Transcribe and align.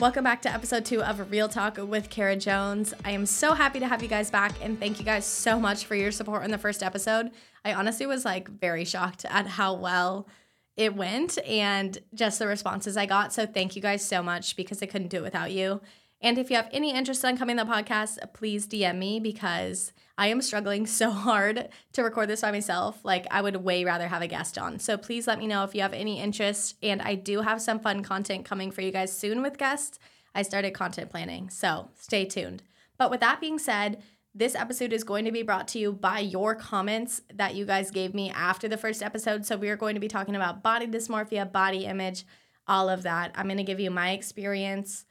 Welcome 0.00 0.24
back 0.24 0.40
to 0.42 0.50
episode 0.50 0.86
two 0.86 1.02
of 1.02 1.30
Real 1.30 1.46
Talk 1.46 1.76
with 1.76 2.08
Kara 2.08 2.34
Jones. 2.34 2.94
I 3.04 3.10
am 3.10 3.26
so 3.26 3.52
happy 3.52 3.80
to 3.80 3.86
have 3.86 4.02
you 4.02 4.08
guys 4.08 4.30
back 4.30 4.54
and 4.62 4.80
thank 4.80 4.98
you 4.98 5.04
guys 5.04 5.26
so 5.26 5.60
much 5.60 5.84
for 5.84 5.94
your 5.94 6.10
support 6.10 6.42
in 6.42 6.50
the 6.50 6.56
first 6.56 6.82
episode. 6.82 7.30
I 7.66 7.74
honestly 7.74 8.06
was 8.06 8.24
like 8.24 8.48
very 8.48 8.86
shocked 8.86 9.26
at 9.28 9.46
how 9.46 9.74
well 9.74 10.26
it 10.74 10.96
went 10.96 11.36
and 11.46 11.98
just 12.14 12.38
the 12.38 12.46
responses 12.46 12.96
I 12.96 13.04
got. 13.04 13.34
So 13.34 13.44
thank 13.44 13.76
you 13.76 13.82
guys 13.82 14.02
so 14.02 14.22
much 14.22 14.56
because 14.56 14.82
I 14.82 14.86
couldn't 14.86 15.08
do 15.08 15.18
it 15.18 15.22
without 15.22 15.52
you. 15.52 15.82
And 16.22 16.38
if 16.38 16.48
you 16.48 16.56
have 16.56 16.70
any 16.72 16.94
interest 16.94 17.22
in 17.22 17.36
coming 17.36 17.58
to 17.58 17.64
the 17.64 17.70
podcast, 17.70 18.16
please 18.32 18.66
DM 18.66 18.96
me 18.96 19.20
because 19.20 19.92
I 20.20 20.26
am 20.26 20.42
struggling 20.42 20.86
so 21.00 21.10
hard 21.10 21.70
to 21.94 22.04
record 22.04 22.28
this 22.28 22.42
by 22.42 22.52
myself. 22.52 23.02
Like, 23.02 23.26
I 23.30 23.40
would 23.40 23.56
way 23.56 23.84
rather 23.84 24.06
have 24.06 24.20
a 24.20 24.28
guest 24.28 24.58
on. 24.58 24.78
So 24.78 24.98
please 24.98 25.26
let 25.26 25.38
me 25.38 25.46
know 25.46 25.64
if 25.64 25.74
you 25.74 25.80
have 25.80 25.94
any 25.94 26.20
interest. 26.20 26.76
And 26.82 27.00
I 27.00 27.14
do 27.14 27.40
have 27.40 27.62
some 27.62 27.80
fun 27.80 28.02
content 28.02 28.44
coming 28.44 28.70
for 28.70 28.82
you 28.82 28.92
guys 28.92 29.16
soon 29.16 29.40
with 29.40 29.56
guests. 29.56 29.98
I 30.34 30.42
started 30.42 30.72
content 30.72 31.10
planning. 31.10 31.48
So 31.48 31.88
stay 31.98 32.26
tuned. 32.26 32.62
But 32.98 33.10
with 33.10 33.20
that 33.20 33.40
being 33.40 33.58
said, 33.58 34.02
this 34.34 34.54
episode 34.54 34.92
is 34.92 35.02
going 35.02 35.24
to 35.24 35.32
be 35.32 35.42
brought 35.42 35.66
to 35.68 35.78
you 35.78 35.90
by 35.90 36.20
your 36.20 36.54
comments 36.54 37.22
that 37.34 37.54
you 37.54 37.64
guys 37.64 37.90
gave 37.90 38.14
me 38.14 38.30
after 38.30 38.68
the 38.68 38.76
first 38.76 39.02
episode. 39.02 39.44
So, 39.44 39.56
we 39.56 39.70
are 39.70 39.76
going 39.76 39.94
to 39.94 40.00
be 40.00 40.06
talking 40.06 40.36
about 40.36 40.62
body 40.62 40.86
dysmorphia, 40.86 41.50
body 41.50 41.84
image, 41.84 42.24
all 42.68 42.88
of 42.88 43.02
that. 43.02 43.32
I'm 43.34 43.46
going 43.46 43.56
to 43.56 43.64
give 43.64 43.80
you 43.80 43.90
my 43.90 44.12
experience 44.12 45.04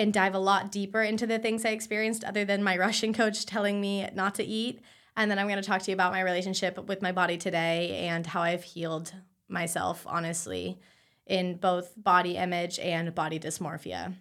and 0.00 0.14
dive 0.14 0.34
a 0.34 0.38
lot 0.38 0.72
deeper 0.72 1.02
into 1.02 1.26
the 1.26 1.38
things 1.38 1.66
I 1.66 1.70
experienced 1.70 2.24
other 2.24 2.46
than 2.46 2.64
my 2.64 2.78
Russian 2.78 3.12
coach 3.12 3.44
telling 3.44 3.82
me 3.82 4.08
not 4.14 4.34
to 4.36 4.44
eat. 4.44 4.80
And 5.14 5.30
then 5.30 5.38
I'm 5.38 5.46
going 5.46 5.60
to 5.60 5.66
talk 5.66 5.82
to 5.82 5.90
you 5.90 5.94
about 5.94 6.12
my 6.12 6.22
relationship 6.22 6.82
with 6.88 7.02
my 7.02 7.12
body 7.12 7.36
today 7.36 8.06
and 8.08 8.26
how 8.26 8.40
I've 8.40 8.64
healed 8.64 9.12
myself, 9.46 10.06
honestly, 10.06 10.78
in 11.26 11.56
both 11.56 11.92
body 11.98 12.38
image 12.38 12.78
and 12.78 13.14
body 13.14 13.38
dysmorphia. 13.38 14.14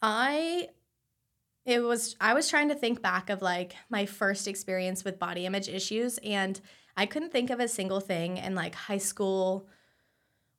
I 0.00 0.68
it 1.66 1.80
was 1.82 2.16
I 2.18 2.32
was 2.32 2.48
trying 2.48 2.70
to 2.70 2.74
think 2.74 3.02
back 3.02 3.28
of 3.28 3.42
like 3.42 3.74
my 3.90 4.06
first 4.06 4.48
experience 4.48 5.04
with 5.04 5.18
body 5.18 5.44
image 5.44 5.68
issues 5.68 6.18
and 6.24 6.58
I 6.96 7.04
couldn't 7.04 7.32
think 7.32 7.50
of 7.50 7.60
a 7.60 7.68
single 7.68 8.00
thing 8.00 8.38
in 8.38 8.54
like 8.54 8.74
high 8.74 8.98
school 8.98 9.68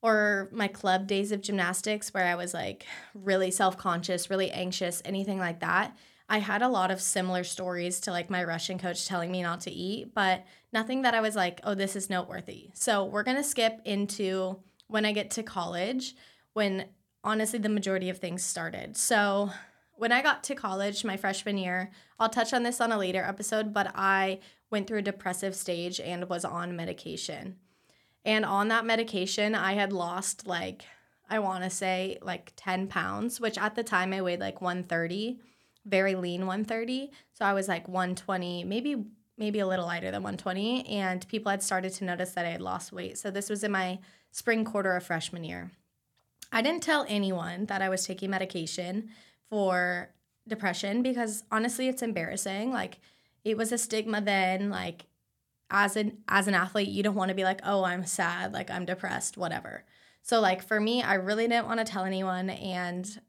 or 0.06 0.50
my 0.52 0.68
club 0.68 1.08
days 1.08 1.32
of 1.32 1.42
gymnastics 1.42 2.14
where 2.14 2.28
I 2.28 2.36
was 2.36 2.54
like 2.54 2.86
really 3.16 3.50
self 3.50 3.76
conscious, 3.76 4.30
really 4.30 4.52
anxious, 4.52 5.02
anything 5.04 5.40
like 5.40 5.62
that. 5.62 5.98
I 6.30 6.38
had 6.38 6.62
a 6.62 6.70
lot 6.70 6.92
of 6.92 7.02
similar 7.02 7.44
stories 7.44 8.00
to 8.02 8.12
like 8.12 8.30
my 8.30 8.44
Russian 8.44 8.78
coach 8.78 9.08
telling 9.08 9.32
me 9.32 9.42
not 9.42 9.62
to 9.62 9.72
eat, 9.72 10.14
but 10.14 10.46
nothing 10.72 11.02
that 11.02 11.16
I 11.16 11.22
was 11.22 11.36
like, 11.36 11.60
oh, 11.64 11.74
this 11.74 11.96
is 11.96 12.08
noteworthy. 12.08 12.70
So 12.76 13.06
we're 13.06 13.24
going 13.24 13.38
to 13.38 13.44
skip 13.44 13.82
into 13.84 14.60
when 14.88 15.06
I 15.06 15.12
get 15.12 15.32
to 15.32 15.44
college, 15.44 16.16
when 16.54 16.86
honestly 17.24 17.58
the 17.58 17.68
majority 17.68 18.12
of 18.12 18.20
things 18.20 18.44
started. 18.44 18.96
So 18.98 19.50
when 19.96 20.12
I 20.12 20.22
got 20.22 20.44
to 20.44 20.56
college 20.56 21.04
my 21.04 21.18
freshman 21.18 21.58
year, 21.58 21.90
I'll 22.20 22.30
touch 22.30 22.54
on 22.54 22.62
this 22.62 22.80
on 22.80 22.92
a 22.92 22.98
later 23.00 23.24
episode, 23.24 23.74
but 23.74 23.92
I 23.96 24.40
went 24.70 24.86
through 24.86 25.00
a 25.00 25.04
depressive 25.04 25.56
stage 25.56 26.00
and 26.00 26.30
was 26.30 26.46
on 26.46 26.76
medication. 26.76 27.56
And 28.26 28.44
on 28.44 28.68
that 28.70 28.86
medication, 28.86 29.56
I 29.56 29.74
had 29.74 29.94
lost 29.94 30.48
like, 30.48 30.84
I 31.30 31.40
want 31.40 31.64
to 31.64 31.70
say 31.70 32.18
like 32.22 32.52
10 32.56 32.88
pounds, 32.88 33.40
which 33.40 33.58
at 33.58 33.76
the 33.76 33.84
time 33.84 34.12
I 34.14 34.22
weighed 34.22 34.40
like 34.40 34.62
130, 34.62 35.40
very 35.86 36.16
lean 36.16 36.42
130. 36.42 37.12
So 37.34 37.46
I 37.46 37.54
was 37.54 37.68
like 37.68 37.88
120, 37.88 38.64
maybe 38.64 39.06
maybe 39.38 39.60
a 39.60 39.68
little 39.68 39.86
lighter 39.86 40.12
than 40.12 40.24
120 40.24 40.88
and 40.88 41.28
people 41.28 41.50
had 41.50 41.62
started 41.62 41.92
to 41.92 42.06
notice 42.06 42.32
that 42.32 42.46
I 42.46 42.52
had 42.52 42.62
lost 42.62 42.94
weight. 42.94 43.18
So 43.18 43.30
this 43.30 43.50
was 43.50 43.66
in 43.66 43.72
my 43.72 44.00
spring 44.32 44.64
quarter 44.64 44.96
of 44.96 45.04
freshman 45.04 45.44
year. 45.44 45.72
I 46.52 46.62
didn't 46.62 46.84
tell 46.84 47.06
anyone 47.10 47.66
that 47.66 47.82
I 47.82 47.90
was 47.90 48.06
taking 48.06 48.30
medication 48.30 49.10
for 49.50 50.10
depression 50.48 51.02
because 51.02 51.44
honestly 51.52 51.90
it's 51.90 52.02
embarrassing. 52.02 52.72
Like 52.72 53.00
it 53.44 53.58
was 53.58 53.72
a 53.72 53.78
stigma 53.78 54.22
then 54.22 54.70
like 54.70 55.06
as 55.70 55.96
an 55.96 56.20
as 56.28 56.48
an 56.48 56.54
athlete, 56.54 56.90
you 56.90 57.04
don't 57.04 57.16
want 57.16 57.30
to 57.30 57.36
be 57.36 57.44
like, 57.44 57.62
"Oh, 57.64 57.84
I'm 57.84 58.06
sad, 58.06 58.54
like 58.54 58.70
I'm 58.70 58.86
depressed, 58.86 59.38
whatever." 59.38 59.84
So 60.22 60.40
like 60.40 60.64
for 60.64 60.80
me, 60.80 61.02
I 61.04 61.16
really 61.16 61.48
didn't 61.48 61.68
want 61.68 61.80
to 61.80 61.86
tell 61.86 62.06
anyone 62.06 62.50
and 62.50 63.22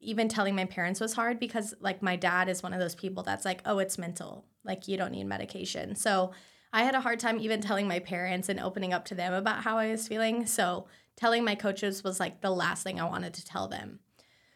even 0.00 0.28
telling 0.28 0.56
my 0.56 0.64
parents 0.64 1.00
was 1.00 1.12
hard 1.12 1.38
because 1.38 1.74
like 1.80 2.02
my 2.02 2.16
dad 2.16 2.48
is 2.48 2.62
one 2.62 2.72
of 2.74 2.80
those 2.80 2.94
people 2.94 3.22
that's 3.22 3.44
like, 3.44 3.62
"Oh, 3.66 3.78
it's 3.78 3.98
mental. 3.98 4.44
Like 4.64 4.88
you 4.88 4.96
don't 4.96 5.12
need 5.12 5.24
medication." 5.24 5.94
So 5.96 6.32
I 6.72 6.84
had 6.84 6.94
a 6.94 7.00
hard 7.00 7.20
time 7.20 7.38
even 7.40 7.60
telling 7.60 7.86
my 7.86 7.98
parents 7.98 8.48
and 8.48 8.58
opening 8.58 8.92
up 8.92 9.04
to 9.06 9.14
them 9.14 9.34
about 9.34 9.62
how 9.62 9.78
I 9.78 9.90
was 9.90 10.08
feeling. 10.08 10.46
So 10.46 10.86
telling 11.16 11.44
my 11.44 11.54
coaches 11.54 12.02
was 12.02 12.18
like 12.18 12.40
the 12.40 12.50
last 12.50 12.82
thing 12.82 13.00
I 13.00 13.08
wanted 13.08 13.34
to 13.34 13.44
tell 13.44 13.68
them. 13.68 14.00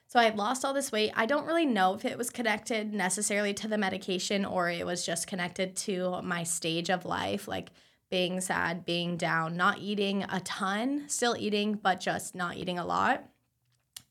So 0.08 0.20
I 0.20 0.24
had 0.24 0.36
lost 0.36 0.64
all 0.64 0.72
this 0.72 0.92
weight. 0.92 1.12
I 1.16 1.26
don't 1.26 1.46
really 1.46 1.66
know 1.66 1.94
if 1.94 2.04
it 2.04 2.16
was 2.16 2.30
connected 2.30 2.94
necessarily 2.94 3.52
to 3.54 3.68
the 3.68 3.78
medication 3.78 4.44
or 4.44 4.70
it 4.70 4.86
was 4.86 5.04
just 5.04 5.26
connected 5.26 5.74
to 5.76 6.22
my 6.22 6.44
stage 6.44 6.90
of 6.90 7.04
life, 7.04 7.48
like 7.48 7.70
being 8.08 8.40
sad, 8.40 8.84
being 8.84 9.16
down, 9.16 9.56
not 9.56 9.78
eating 9.78 10.24
a 10.24 10.40
ton, 10.40 11.04
still 11.08 11.36
eating, 11.36 11.74
but 11.74 11.98
just 11.98 12.34
not 12.36 12.56
eating 12.56 12.78
a 12.78 12.86
lot. 12.86 13.24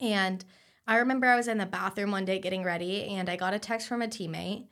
And 0.02 0.44
I 0.86 0.98
remember 0.98 1.28
I 1.28 1.38
was 1.38 1.48
in 1.48 1.58
the 1.58 1.66
bathroom 1.66 2.12
one 2.12 2.26
day 2.26 2.40
getting 2.40 2.64
ready 2.64 3.06
and 3.06 3.30
I 3.30 3.38
got 3.38 3.54
a 3.54 3.60
text 3.60 3.88
from 3.88 4.02
a 4.02 4.08
teammate 4.08 4.68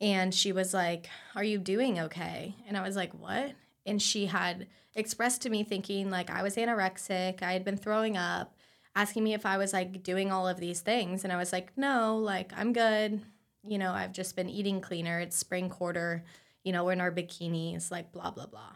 and 0.00 0.34
she 0.34 0.52
was 0.52 0.72
like, 0.74 1.08
Are 1.34 1.44
you 1.44 1.58
doing 1.58 2.00
okay? 2.00 2.54
And 2.66 2.76
I 2.76 2.82
was 2.82 2.96
like, 2.96 3.12
What? 3.12 3.52
And 3.84 4.00
she 4.00 4.26
had 4.26 4.66
expressed 4.94 5.42
to 5.42 5.50
me 5.50 5.62
thinking 5.62 6.10
like 6.10 6.30
I 6.30 6.42
was 6.42 6.56
anorexic, 6.56 7.42
I 7.42 7.52
had 7.52 7.64
been 7.64 7.76
throwing 7.76 8.16
up 8.16 8.55
asking 8.96 9.22
me 9.22 9.34
if 9.34 9.44
I 9.44 9.58
was 9.58 9.74
like 9.74 10.02
doing 10.02 10.32
all 10.32 10.48
of 10.48 10.58
these 10.58 10.80
things. 10.80 11.22
And 11.22 11.32
I 11.32 11.36
was 11.36 11.52
like, 11.52 11.70
no, 11.76 12.16
like 12.16 12.52
I'm 12.56 12.72
good. 12.72 13.20
You 13.62 13.78
know, 13.78 13.92
I've 13.92 14.12
just 14.12 14.34
been 14.34 14.48
eating 14.48 14.80
cleaner. 14.80 15.20
It's 15.20 15.36
spring 15.36 15.68
quarter. 15.68 16.24
You 16.64 16.72
know, 16.72 16.84
we're 16.84 16.92
in 16.92 17.00
our 17.00 17.12
bikinis, 17.12 17.90
like 17.90 18.10
blah, 18.10 18.30
blah, 18.30 18.46
blah. 18.46 18.72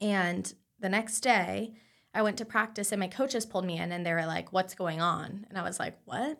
And 0.00 0.52
the 0.80 0.88
next 0.88 1.20
day, 1.20 1.74
I 2.12 2.22
went 2.22 2.38
to 2.38 2.44
practice 2.44 2.92
and 2.92 3.00
my 3.00 3.06
coaches 3.06 3.46
pulled 3.46 3.64
me 3.64 3.78
in 3.78 3.92
and 3.92 4.04
they 4.04 4.12
were 4.12 4.26
like, 4.26 4.52
what's 4.52 4.74
going 4.74 5.00
on? 5.00 5.46
And 5.48 5.56
I 5.56 5.62
was 5.62 5.78
like, 5.78 5.96
what? 6.04 6.38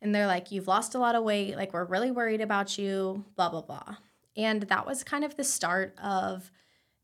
And 0.00 0.14
they're 0.14 0.26
like, 0.26 0.50
you've 0.50 0.68
lost 0.68 0.94
a 0.94 0.98
lot 0.98 1.14
of 1.14 1.24
weight. 1.24 1.56
Like, 1.56 1.72
we're 1.72 1.84
really 1.84 2.10
worried 2.10 2.40
about 2.40 2.76
you, 2.78 3.24
blah, 3.36 3.50
blah, 3.50 3.62
blah. 3.62 3.96
And 4.36 4.62
that 4.62 4.86
was 4.86 5.04
kind 5.04 5.24
of 5.24 5.36
the 5.36 5.44
start 5.44 5.96
of 6.02 6.50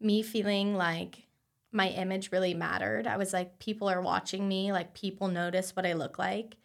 me 0.00 0.22
feeling 0.22 0.74
like 0.74 1.27
my 1.72 1.88
image 1.88 2.32
really 2.32 2.54
mattered. 2.54 3.06
I 3.06 3.16
was 3.16 3.32
like, 3.32 3.58
people 3.58 3.88
are 3.88 4.00
watching 4.00 4.48
me, 4.48 4.72
like, 4.72 4.94
people 4.94 5.28
notice 5.28 5.76
what 5.76 5.86
I 5.86 5.92
look 5.92 6.18
like. 6.18 6.56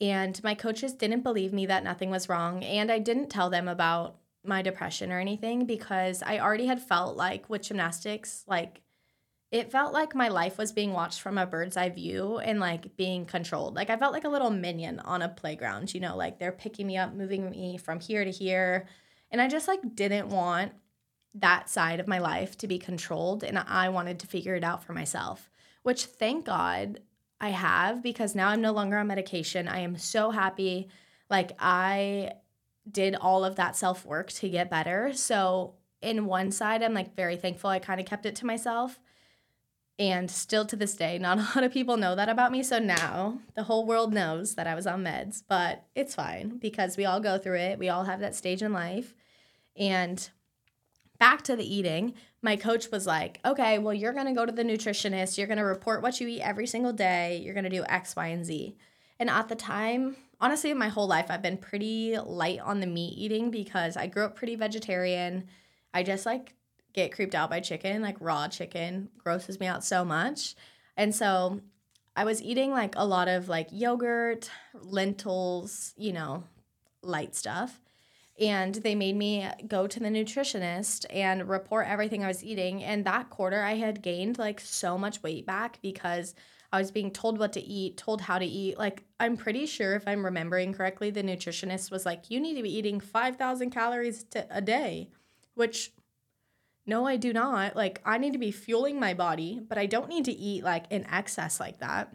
And 0.00 0.42
my 0.42 0.54
coaches 0.54 0.94
didn't 0.94 1.22
believe 1.22 1.52
me 1.52 1.66
that 1.66 1.84
nothing 1.84 2.10
was 2.10 2.28
wrong. 2.28 2.64
And 2.64 2.90
I 2.90 2.98
didn't 2.98 3.28
tell 3.28 3.50
them 3.50 3.68
about 3.68 4.16
my 4.44 4.62
depression 4.62 5.12
or 5.12 5.20
anything 5.20 5.66
because 5.66 6.22
I 6.22 6.38
already 6.38 6.66
had 6.66 6.80
felt 6.80 7.16
like 7.16 7.48
with 7.50 7.62
gymnastics, 7.62 8.44
like, 8.46 8.80
it 9.50 9.72
felt 9.72 9.92
like 9.92 10.14
my 10.14 10.28
life 10.28 10.58
was 10.58 10.72
being 10.72 10.92
watched 10.92 11.20
from 11.20 11.36
a 11.36 11.46
bird's 11.46 11.76
eye 11.76 11.88
view 11.88 12.38
and 12.38 12.60
like 12.60 12.96
being 12.96 13.24
controlled. 13.26 13.74
Like 13.74 13.90
I 13.90 13.96
felt 13.96 14.12
like 14.12 14.24
a 14.24 14.28
little 14.28 14.50
minion 14.50 15.00
on 15.00 15.22
a 15.22 15.28
playground, 15.28 15.92
you 15.92 16.00
know, 16.00 16.16
like 16.16 16.38
they're 16.38 16.52
picking 16.52 16.86
me 16.86 16.96
up, 16.96 17.14
moving 17.14 17.50
me 17.50 17.76
from 17.76 17.98
here 17.98 18.24
to 18.24 18.30
here. 18.30 18.86
And 19.30 19.40
I 19.40 19.48
just 19.48 19.66
like 19.66 19.80
didn't 19.96 20.28
want 20.28 20.72
that 21.34 21.68
side 21.68 22.00
of 22.00 22.08
my 22.08 22.18
life 22.18 22.58
to 22.58 22.66
be 22.66 22.78
controlled 22.78 23.44
and 23.44 23.58
I 23.58 23.88
wanted 23.88 24.18
to 24.20 24.26
figure 24.26 24.54
it 24.54 24.64
out 24.64 24.82
for 24.84 24.92
myself, 24.92 25.48
which 25.82 26.06
thank 26.06 26.44
God 26.44 27.00
I 27.40 27.50
have 27.50 28.02
because 28.02 28.34
now 28.34 28.48
I'm 28.48 28.60
no 28.60 28.72
longer 28.72 28.98
on 28.98 29.06
medication. 29.06 29.68
I 29.68 29.80
am 29.80 29.96
so 29.96 30.30
happy. 30.30 30.88
Like 31.28 31.52
I 31.58 32.32
did 32.90 33.14
all 33.14 33.44
of 33.44 33.56
that 33.56 33.76
self 33.76 34.04
work 34.04 34.30
to 34.32 34.48
get 34.48 34.70
better. 34.70 35.12
So, 35.12 35.74
in 36.02 36.24
one 36.24 36.50
side, 36.50 36.82
I'm 36.82 36.94
like 36.94 37.14
very 37.14 37.36
thankful 37.36 37.68
I 37.68 37.78
kind 37.78 38.00
of 38.00 38.06
kept 38.06 38.24
it 38.24 38.34
to 38.36 38.46
myself. 38.46 38.98
And 39.98 40.30
still 40.30 40.64
to 40.64 40.76
this 40.76 40.96
day, 40.96 41.18
not 41.18 41.38
a 41.38 41.42
lot 41.42 41.62
of 41.62 41.72
people 41.72 41.98
know 41.98 42.14
that 42.14 42.30
about 42.30 42.52
me. 42.52 42.62
So 42.62 42.78
now 42.78 43.38
the 43.54 43.64
whole 43.64 43.86
world 43.86 44.14
knows 44.14 44.54
that 44.54 44.66
I 44.66 44.74
was 44.74 44.86
on 44.86 45.04
meds, 45.04 45.42
but 45.46 45.84
it's 45.94 46.14
fine 46.14 46.56
because 46.56 46.96
we 46.96 47.04
all 47.04 47.20
go 47.20 47.36
through 47.36 47.58
it. 47.58 47.78
We 47.78 47.90
all 47.90 48.04
have 48.04 48.20
that 48.20 48.34
stage 48.34 48.62
in 48.62 48.72
life. 48.72 49.14
And 49.76 50.28
back 51.20 51.42
to 51.42 51.54
the 51.54 51.74
eating, 51.74 52.14
my 52.42 52.56
coach 52.56 52.90
was 52.90 53.06
like, 53.06 53.38
okay, 53.44 53.78
well, 53.78 53.94
you're 53.94 54.14
going 54.14 54.26
to 54.26 54.32
go 54.32 54.46
to 54.46 54.50
the 54.50 54.64
nutritionist. 54.64 55.38
You're 55.38 55.46
going 55.46 55.58
to 55.58 55.64
report 55.64 56.02
what 56.02 56.18
you 56.18 56.26
eat 56.26 56.40
every 56.40 56.66
single 56.66 56.94
day. 56.94 57.40
You're 57.44 57.54
going 57.54 57.64
to 57.64 57.70
do 57.70 57.84
X, 57.88 58.16
Y, 58.16 58.26
and 58.26 58.44
Z. 58.44 58.74
And 59.20 59.28
at 59.28 59.48
the 59.48 59.54
time, 59.54 60.16
honestly, 60.40 60.72
my 60.72 60.88
whole 60.88 61.06
life, 61.06 61.26
I've 61.28 61.42
been 61.42 61.58
pretty 61.58 62.16
light 62.18 62.58
on 62.58 62.80
the 62.80 62.86
meat 62.86 63.14
eating 63.18 63.50
because 63.50 63.98
I 63.98 64.06
grew 64.06 64.24
up 64.24 64.34
pretty 64.34 64.56
vegetarian. 64.56 65.46
I 65.92 66.02
just 66.02 66.24
like 66.24 66.54
get 66.94 67.12
creeped 67.12 67.34
out 67.34 67.50
by 67.50 67.60
chicken, 67.60 68.00
like 68.00 68.16
raw 68.18 68.48
chicken 68.48 69.10
grosses 69.18 69.60
me 69.60 69.66
out 69.66 69.84
so 69.84 70.04
much. 70.04 70.56
And 70.96 71.14
so 71.14 71.60
I 72.16 72.24
was 72.24 72.42
eating 72.42 72.70
like 72.70 72.94
a 72.96 73.06
lot 73.06 73.28
of 73.28 73.48
like 73.48 73.68
yogurt, 73.70 74.50
lentils, 74.72 75.92
you 75.98 76.14
know, 76.14 76.44
light 77.02 77.36
stuff 77.36 77.78
and 78.40 78.74
they 78.76 78.94
made 78.94 79.16
me 79.16 79.46
go 79.68 79.86
to 79.86 80.00
the 80.00 80.08
nutritionist 80.08 81.04
and 81.10 81.48
report 81.48 81.86
everything 81.86 82.24
I 82.24 82.28
was 82.28 82.42
eating. 82.42 82.82
And 82.82 83.04
that 83.04 83.28
quarter, 83.28 83.62
I 83.62 83.74
had 83.74 84.02
gained 84.02 84.38
like 84.38 84.60
so 84.60 84.96
much 84.96 85.22
weight 85.22 85.44
back 85.44 85.78
because 85.82 86.34
I 86.72 86.78
was 86.78 86.90
being 86.90 87.10
told 87.10 87.38
what 87.38 87.52
to 87.54 87.60
eat, 87.60 87.96
told 87.96 88.22
how 88.22 88.38
to 88.38 88.46
eat. 88.46 88.78
Like, 88.78 89.02
I'm 89.18 89.36
pretty 89.36 89.66
sure 89.66 89.94
if 89.94 90.04
I'm 90.06 90.24
remembering 90.24 90.72
correctly, 90.72 91.10
the 91.10 91.22
nutritionist 91.22 91.90
was 91.90 92.06
like, 92.06 92.30
you 92.30 92.40
need 92.40 92.54
to 92.54 92.62
be 92.62 92.74
eating 92.74 93.00
5,000 93.00 93.70
calories 93.70 94.24
to, 94.30 94.46
a 94.50 94.62
day, 94.62 95.10
which 95.54 95.92
no, 96.86 97.06
I 97.06 97.16
do 97.16 97.32
not. 97.32 97.76
Like, 97.76 98.00
I 98.04 98.18
need 98.18 98.32
to 98.32 98.38
be 98.38 98.50
fueling 98.50 98.98
my 98.98 99.14
body, 99.14 99.60
but 99.68 99.78
I 99.78 99.86
don't 99.86 100.08
need 100.08 100.24
to 100.24 100.32
eat 100.32 100.64
like 100.64 100.86
in 100.90 101.06
excess 101.06 101.60
like 101.60 101.78
that. 101.80 102.14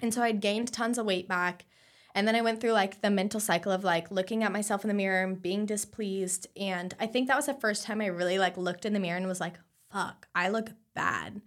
And 0.00 0.14
so 0.14 0.22
I'd 0.22 0.40
gained 0.40 0.72
tons 0.72 0.96
of 0.98 1.06
weight 1.06 1.28
back. 1.28 1.66
And 2.14 2.28
then 2.28 2.36
I 2.36 2.42
went 2.42 2.60
through 2.60 2.72
like 2.72 3.00
the 3.00 3.10
mental 3.10 3.40
cycle 3.40 3.72
of 3.72 3.84
like 3.84 4.10
looking 4.10 4.44
at 4.44 4.52
myself 4.52 4.84
in 4.84 4.88
the 4.88 4.94
mirror 4.94 5.22
and 5.24 5.40
being 5.40 5.66
displeased. 5.66 6.46
And 6.56 6.94
I 7.00 7.06
think 7.06 7.28
that 7.28 7.36
was 7.36 7.46
the 7.46 7.54
first 7.54 7.84
time 7.84 8.00
I 8.00 8.06
really 8.06 8.38
like 8.38 8.56
looked 8.56 8.84
in 8.84 8.92
the 8.92 9.00
mirror 9.00 9.16
and 9.16 9.26
was 9.26 9.40
like, 9.40 9.54
fuck, 9.90 10.28
I 10.34 10.48
look 10.48 10.70
bad. 10.94 11.42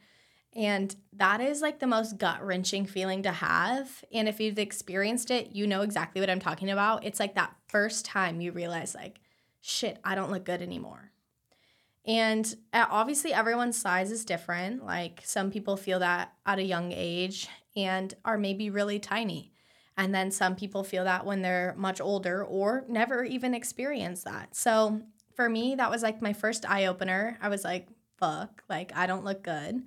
And 0.56 0.96
that 1.14 1.42
is 1.42 1.62
like 1.62 1.80
the 1.80 1.88
most 1.88 2.18
gut 2.18 2.42
wrenching 2.44 2.86
feeling 2.86 3.24
to 3.24 3.32
have. 3.32 4.06
And 4.14 4.28
if 4.30 4.40
you've 4.40 4.58
experienced 4.58 5.30
it, 5.30 5.52
you 5.52 5.68
know 5.68 5.82
exactly 5.82 6.22
what 6.22 6.30
I'm 6.30 6.40
talking 6.40 6.72
about. 6.72 7.04
It's 7.04 7.20
like 7.20 7.36
that 7.36 7.54
first 7.68 8.06
time 8.06 8.40
you 8.40 8.54
realize, 8.54 8.96
like, 8.96 9.20
shit, 9.60 10.00
I 10.06 10.16
don't 10.16 10.32
look 10.32 10.46
good 10.46 10.62
anymore. 10.62 11.12
And 12.06 12.56
uh, 12.72 12.86
obviously, 12.90 13.34
everyone's 13.34 13.78
size 13.78 14.12
is 14.12 14.24
different. 14.24 14.86
Like, 14.86 15.22
some 15.26 15.52
people 15.52 15.76
feel 15.76 16.00
that 16.00 16.32
at 16.46 16.60
a 16.60 16.64
young 16.64 16.94
age 16.94 17.50
and 17.76 18.14
are 18.24 18.38
maybe 18.38 18.70
really 18.70 19.00
tiny. 19.00 19.52
And 19.98 20.14
then 20.14 20.32
some 20.32 20.56
people 20.56 20.84
feel 20.84 21.06
that 21.06 21.26
when 21.26 21.42
they're 21.42 21.74
much 21.78 22.02
older 22.02 22.44
or 22.44 22.84
never 22.90 23.24
even 23.24 23.54
experience 23.54 24.24
that. 24.24 24.56
So, 24.56 25.02
for 25.36 25.50
me, 25.50 25.76
that 25.76 25.92
was 25.92 26.04
like 26.04 26.22
my 26.22 26.34
first 26.34 26.70
eye 26.70 26.86
opener. 26.86 27.38
I 27.42 27.50
was 27.50 27.64
like, 27.64 27.88
fuck, 28.18 28.64
like, 28.70 28.92
I 28.96 29.08
don't 29.08 29.26
look 29.26 29.44
good. 29.44 29.84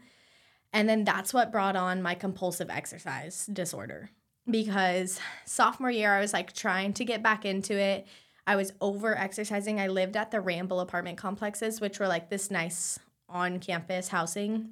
And 0.72 0.88
then 0.88 1.05
that's 1.05 1.32
what 1.32 1.52
brought 1.52 1.76
on 1.76 2.02
my 2.02 2.14
compulsive 2.14 2.70
exercise 2.70 3.46
disorder 3.46 4.10
because 4.50 5.20
sophomore 5.44 5.90
year, 5.90 6.14
I 6.14 6.20
was 6.20 6.32
like 6.32 6.52
trying 6.52 6.93
to 6.94 7.05
get 7.05 7.22
back 7.22 7.44
into 7.44 7.78
it. 7.78 8.06
I 8.46 8.56
was 8.56 8.72
over 8.81 9.16
exercising. 9.16 9.81
I 9.81 9.88
lived 9.88 10.16
at 10.16 10.31
the 10.31 10.40
Ramble 10.40 10.81
apartment 10.81 11.19
complexes, 11.19 11.81
which 11.81 11.99
were 11.99 12.08
like 12.08 12.31
this 12.31 12.50
nice 12.50 12.99
on 13.28 13.60
campus 13.60 14.08
housing 14.08 14.70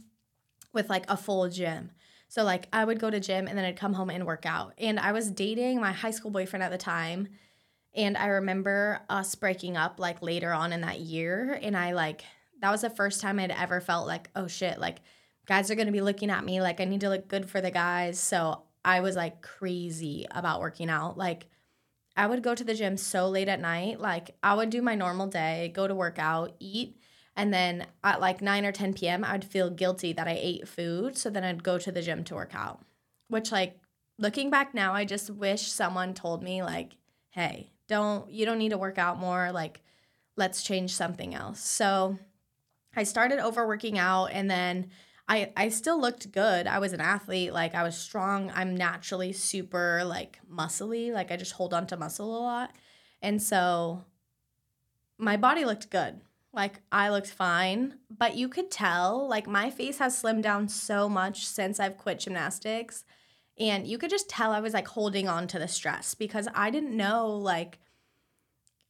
with 0.72 0.88
like 0.88 1.04
a 1.08 1.16
full 1.16 1.48
gym. 1.48 1.90
So, 2.28 2.44
like, 2.44 2.68
I 2.72 2.84
would 2.84 2.98
go 2.98 3.10
to 3.10 3.20
gym 3.20 3.46
and 3.46 3.56
then 3.56 3.64
I'd 3.64 3.76
come 3.76 3.94
home 3.94 4.10
and 4.10 4.26
work 4.26 4.46
out. 4.46 4.74
And 4.78 4.98
I 4.98 5.12
was 5.12 5.30
dating 5.30 5.80
my 5.80 5.92
high 5.92 6.10
school 6.10 6.30
boyfriend 6.30 6.62
at 6.62 6.70
the 6.70 6.78
time. 6.78 7.28
And 7.94 8.16
I 8.16 8.26
remember 8.26 9.00
us 9.08 9.34
breaking 9.34 9.76
up 9.76 9.98
like 9.98 10.20
later 10.20 10.52
on 10.52 10.72
in 10.72 10.82
that 10.82 11.00
year. 11.00 11.58
And 11.62 11.76
I 11.76 11.92
like, 11.92 12.24
that 12.60 12.70
was 12.70 12.82
the 12.82 12.90
first 12.90 13.20
time 13.20 13.38
I'd 13.38 13.50
ever 13.50 13.80
felt 13.80 14.06
like, 14.06 14.28
oh 14.36 14.46
shit, 14.46 14.78
like 14.78 14.98
guys 15.46 15.70
are 15.70 15.76
to 15.76 15.92
be 15.92 16.00
looking 16.00 16.30
at 16.30 16.44
me 16.44 16.60
like 16.60 16.80
I 16.80 16.84
need 16.84 17.00
to 17.02 17.08
look 17.08 17.28
good 17.28 17.48
for 17.48 17.60
the 17.60 17.70
guys. 17.70 18.18
So 18.18 18.62
I 18.84 19.00
was 19.00 19.16
like 19.16 19.42
crazy 19.42 20.26
about 20.30 20.60
working 20.60 20.90
out. 20.90 21.16
Like 21.16 21.46
I 22.16 22.26
would 22.26 22.42
go 22.42 22.54
to 22.54 22.64
the 22.64 22.74
gym 22.74 22.96
so 22.96 23.28
late 23.28 23.48
at 23.48 23.60
night. 23.60 24.00
Like 24.00 24.36
I 24.42 24.54
would 24.54 24.70
do 24.70 24.82
my 24.82 24.94
normal 24.94 25.26
day, 25.26 25.72
go 25.74 25.86
to 25.86 25.94
work 25.94 26.18
out, 26.18 26.54
eat, 26.58 27.00
and 27.36 27.52
then 27.52 27.86
at 28.02 28.20
like 28.20 28.40
9 28.40 28.64
or 28.64 28.72
10 28.72 28.94
p.m., 28.94 29.22
I'd 29.22 29.44
feel 29.44 29.68
guilty 29.68 30.12
that 30.14 30.26
I 30.26 30.38
ate 30.40 30.66
food. 30.66 31.18
So 31.18 31.28
then 31.28 31.44
I'd 31.44 31.62
go 31.62 31.78
to 31.78 31.92
the 31.92 32.02
gym 32.02 32.24
to 32.24 32.34
work 32.34 32.54
out. 32.54 32.80
Which 33.28 33.52
like 33.52 33.78
looking 34.18 34.50
back 34.50 34.74
now, 34.74 34.94
I 34.94 35.04
just 35.04 35.30
wish 35.30 35.70
someone 35.70 36.14
told 36.14 36.42
me 36.42 36.62
like, 36.62 36.96
"Hey, 37.30 37.70
don't 37.88 38.30
you 38.30 38.46
don't 38.46 38.58
need 38.58 38.70
to 38.70 38.78
work 38.78 38.98
out 38.98 39.18
more. 39.18 39.52
Like 39.52 39.82
let's 40.36 40.62
change 40.62 40.94
something 40.94 41.34
else." 41.34 41.60
So 41.60 42.18
I 42.94 43.02
started 43.02 43.38
overworking 43.38 43.98
out 43.98 44.26
and 44.26 44.50
then 44.50 44.90
I 45.28 45.52
I 45.56 45.68
still 45.68 46.00
looked 46.00 46.32
good. 46.32 46.66
I 46.66 46.78
was 46.78 46.92
an 46.92 47.00
athlete, 47.00 47.52
like 47.52 47.74
I 47.74 47.82
was 47.82 47.96
strong. 47.96 48.50
I'm 48.54 48.74
naturally 48.76 49.32
super 49.32 50.02
like 50.04 50.38
muscly, 50.50 51.12
like 51.12 51.30
I 51.30 51.36
just 51.36 51.52
hold 51.52 51.74
on 51.74 51.86
to 51.88 51.96
muscle 51.96 52.34
a 52.34 52.40
lot. 52.40 52.70
And 53.20 53.42
so 53.42 54.04
my 55.18 55.36
body 55.36 55.64
looked 55.64 55.90
good. 55.90 56.20
Like 56.56 56.80
I 56.90 57.10
looked 57.10 57.30
fine, 57.30 57.98
but 58.10 58.34
you 58.34 58.48
could 58.48 58.70
tell 58.70 59.28
like 59.28 59.46
my 59.46 59.68
face 59.70 59.98
has 59.98 60.20
slimmed 60.20 60.42
down 60.42 60.68
so 60.68 61.08
much 61.08 61.46
since 61.46 61.78
I've 61.78 61.98
quit 61.98 62.20
gymnastics. 62.20 63.04
And 63.58 63.86
you 63.86 63.98
could 63.98 64.10
just 64.10 64.28
tell 64.28 64.52
I 64.52 64.60
was 64.60 64.74
like 64.74 64.88
holding 64.88 65.28
on 65.28 65.46
to 65.48 65.58
the 65.58 65.68
stress 65.68 66.14
because 66.14 66.48
I 66.54 66.70
didn't 66.70 66.96
know 66.96 67.28
like 67.28 67.78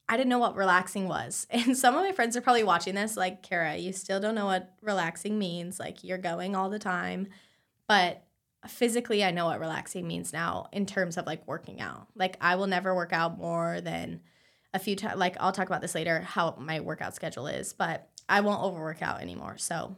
I 0.09 0.17
didn't 0.17 0.31
know 0.31 0.39
what 0.39 0.57
relaxing 0.57 1.09
was. 1.09 1.47
And 1.51 1.77
some 1.77 1.97
of 1.97 2.03
my 2.03 2.13
friends 2.13 2.37
are 2.37 2.41
probably 2.41 2.63
watching 2.63 2.95
this 2.95 3.17
like, 3.17 3.43
Kara, 3.43 3.77
you 3.77 3.93
still 3.93 4.21
don't 4.21 4.35
know 4.35 4.47
what 4.47 4.73
relaxing 4.81 5.39
means. 5.39 5.81
Like, 5.81 6.05
you're 6.05 6.19
going 6.19 6.55
all 6.55 6.71
the 6.71 6.79
time. 6.79 7.27
But 7.89 8.23
physically, 8.69 9.25
I 9.25 9.33
know 9.33 9.47
what 9.47 9.61
relaxing 9.61 10.07
means 10.07 10.33
now 10.33 10.69
in 10.73 10.87
terms 10.87 11.17
of 11.17 11.27
like 11.27 11.47
working 11.47 11.81
out. 11.81 12.07
Like, 12.15 12.37
I 12.41 12.57
will 12.57 12.67
never 12.69 12.95
work 12.95 13.13
out 13.13 13.39
more 13.39 13.81
than 13.81 14.21
a 14.76 14.78
few 14.78 14.94
times. 14.94 15.19
Like, 15.19 15.37
I'll 15.40 15.52
talk 15.52 15.67
about 15.67 15.81
this 15.81 15.94
later, 15.94 16.20
how 16.20 16.55
my 16.58 16.81
workout 16.81 17.14
schedule 17.14 17.49
is, 17.49 17.73
but 17.73 18.08
I 18.28 18.40
won't 18.40 18.62
overwork 18.62 19.02
out 19.02 19.20
anymore. 19.20 19.56
So, 19.58 19.96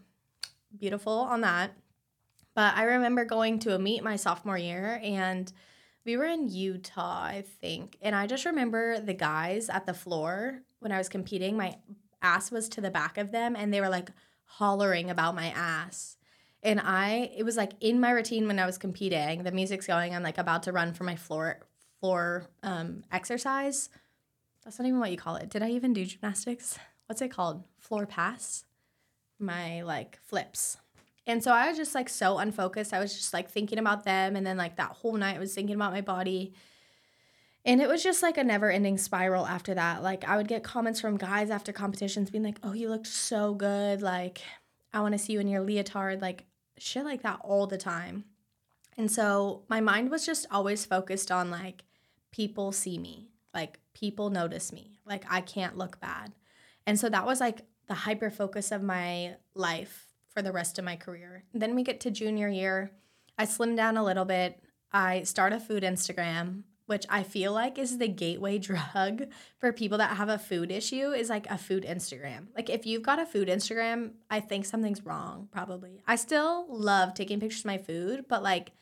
beautiful 0.77 1.13
on 1.13 1.43
that. 1.43 1.73
But 2.55 2.77
I 2.77 2.85
remember 2.85 3.25
going 3.25 3.59
to 3.61 3.75
a 3.75 3.79
meet 3.79 4.03
my 4.03 4.17
sophomore 4.17 4.59
year 4.59 5.01
and 5.03 5.53
we 6.05 6.17
were 6.17 6.25
in 6.25 6.49
Utah, 6.49 7.23
I 7.25 7.45
think. 7.61 7.97
And 8.01 8.15
I 8.15 8.27
just 8.27 8.47
remember 8.47 8.99
the 8.99 9.15
guys 9.15 9.69
at 9.69 9.87
the 9.87 9.95
floor 9.95 10.63
when 10.81 10.93
I 10.93 10.99
was 10.99 11.09
competing, 11.09 11.57
my 11.57 11.77
ass 12.23 12.51
was 12.51 12.69
to 12.71 12.81
the 12.81 12.91
back 12.91 13.19
of 13.19 13.31
them 13.31 13.55
and 13.57 13.73
they 13.73 13.81
were 13.81 13.89
like 13.89 14.11
hollering 14.45 15.11
about 15.11 15.35
my 15.35 15.49
ass. 15.49 16.17
And 16.63 16.81
I, 16.81 17.31
it 17.37 17.45
was 17.45 17.57
like 17.57 17.73
in 17.81 18.01
my 18.01 18.11
routine 18.11 18.47
when 18.47 18.59
I 18.59 18.67
was 18.67 18.79
competing, 18.79 19.43
the 19.43 19.53
music's 19.53 19.87
going, 19.87 20.15
I'm 20.15 20.23
like 20.23 20.39
about 20.39 20.65
to 20.65 20.73
run 20.73 20.95
for 20.95 21.05
my 21.05 21.17
floor 21.17 21.61
floor 22.01 22.47
um, 22.63 23.03
exercise. 23.11 23.89
That's 24.65 24.79
not 24.79 24.87
even 24.87 25.01
what 25.01 25.11
you 25.11 25.17
call 25.17 25.37
it. 25.37 25.51
Did 25.51 25.63
I 25.63 25.71
even 25.71 25.93
do 25.93 26.05
gymnastics? 26.05 26.79
What's 27.07 27.23
it 27.23 27.31
called? 27.31 27.65
Floor 27.79 28.07
pass? 28.07 28.65
My 29.39 29.83
like 29.83 30.19
flips. 30.23 30.77
And 31.27 31.43
so 31.43 31.53
I 31.53 31.69
was 31.69 31.77
just 31.77 31.95
like 31.95 32.09
so 32.09 32.39
unfocused. 32.39 32.95
I 32.95 33.01
was 33.01 33.15
just 33.15 33.35
like 33.35 33.51
thinking 33.51 33.79
about 33.79 34.05
them. 34.05 34.35
And 34.35 34.47
then 34.47 34.57
like 34.57 34.77
that 34.77 34.93
whole 34.93 35.15
night 35.15 35.37
I 35.37 35.41
was 35.41 35.55
thinking 35.55 35.77
about 35.77 35.93
my 35.93 36.01
body. 36.01 36.55
And 37.65 37.83
it 37.83 37.89
was 37.89 38.03
just 38.03 38.23
like 38.23 38.39
a 38.39 38.45
never 38.45 38.71
ending 38.71 38.97
spiral 38.97 39.47
after 39.47 39.75
that. 39.75 40.03
Like 40.03 40.27
I 40.27 40.39
would 40.39 40.49
get 40.49 40.63
comments 40.63 41.01
from 41.01 41.19
guys 41.19 41.51
after 41.51 41.73
competitions 41.73 42.31
being 42.31 42.45
like, 42.45 42.59
oh, 42.63 42.73
you 42.73 42.89
looked 42.89 43.07
so 43.07 43.55
good. 43.55 44.01
Like, 44.01 44.41
I 44.93 45.01
want 45.01 45.13
to 45.13 45.19
see 45.19 45.35
you 45.35 45.41
in 45.41 45.49
your 45.49 45.61
leotard. 45.61 46.23
Like, 46.23 46.47
shit 46.79 47.05
like 47.05 47.23
that 47.23 47.41
all 47.43 47.67
the 47.67 47.77
time. 47.77 48.25
And 48.97 49.11
so 49.11 49.65
my 49.69 49.81
mind 49.81 50.11
was 50.11 50.25
just 50.25 50.47
always 50.51 50.87
focused 50.87 51.31
on 51.31 51.51
like, 51.51 51.85
people 52.33 52.73
see 52.73 52.99
me. 52.99 53.28
Like, 53.55 53.81
people 53.95 54.31
notice 54.31 54.73
me. 54.73 54.99
Like, 55.05 55.25
I 55.29 55.41
can't 55.41 55.77
look 55.77 56.01
bad. 56.01 56.33
And 56.87 56.99
so 56.99 57.09
that 57.09 57.27
was 57.27 57.41
like 57.41 57.63
the 57.87 57.95
hyper 57.95 58.31
focus 58.31 58.73
of 58.73 58.83
my 58.83 59.37
life 59.55 60.07
for 60.29 60.43
the 60.43 60.53
rest 60.53 60.79
of 60.79 60.85
my 60.85 60.97
career. 60.97 61.45
Then 61.53 61.75
we 61.75 61.83
get 61.83 62.01
to 62.01 62.11
junior 62.11 62.49
year. 62.49 62.93
I 63.37 63.45
slim 63.45 63.77
down 63.77 63.97
a 63.97 64.05
little 64.05 64.25
bit. 64.25 64.63
I 64.93 65.23
start 65.25 65.53
a 65.53 65.61
food 65.61 65.83
Instagram, 65.83 66.63
which 66.87 67.05
I 67.11 67.23
feel 67.23 67.53
like 67.53 67.79
is 67.79 67.99
the 67.99 68.09
gateway 68.09 68.59
drug 68.59 69.25
for 69.59 69.73
people 69.73 69.99
that 69.99 70.17
have 70.17 70.29
a 70.29 70.39
food 70.39 70.71
issue 70.71 71.11
is 71.11 71.29
like 71.29 71.49
a 71.51 71.59
food 71.59 71.85
Instagram. 71.85 72.47
Like 72.57 72.71
if 72.71 72.87
you've 72.87 73.03
got 73.03 73.19
a 73.19 73.27
food 73.27 73.49
Instagram, 73.49 74.13
I 74.31 74.41
think 74.41 74.65
something's 74.65 75.05
wrong 75.05 75.49
probably. 75.51 76.03
I 76.07 76.17
still 76.17 76.67
love 76.71 77.15
taking 77.15 77.41
pictures 77.41 77.61
of 77.61 77.67
my 77.67 77.79
food, 77.79 78.27
but 78.29 78.43
like 78.43 78.73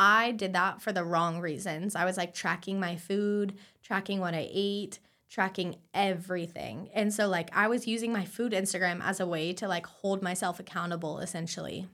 I 0.00 0.30
did 0.32 0.54
that 0.54 0.80
for 0.80 0.92
the 0.92 1.04
wrong 1.04 1.40
reasons. 1.40 1.94
I 1.94 2.06
was 2.06 2.16
like 2.16 2.32
tracking 2.32 2.80
my 2.80 2.96
food, 2.96 3.52
tracking 3.82 4.18
what 4.18 4.32
I 4.32 4.48
ate, 4.50 4.98
tracking 5.28 5.76
everything. 5.92 6.88
And 6.94 7.12
so 7.12 7.28
like 7.28 7.54
I 7.54 7.68
was 7.68 7.86
using 7.86 8.10
my 8.10 8.24
food 8.24 8.52
Instagram 8.52 9.02
as 9.04 9.20
a 9.20 9.26
way 9.26 9.52
to 9.52 9.68
like 9.68 9.84
hold 9.84 10.22
myself 10.22 10.58
accountable 10.58 11.18
essentially. 11.18 11.86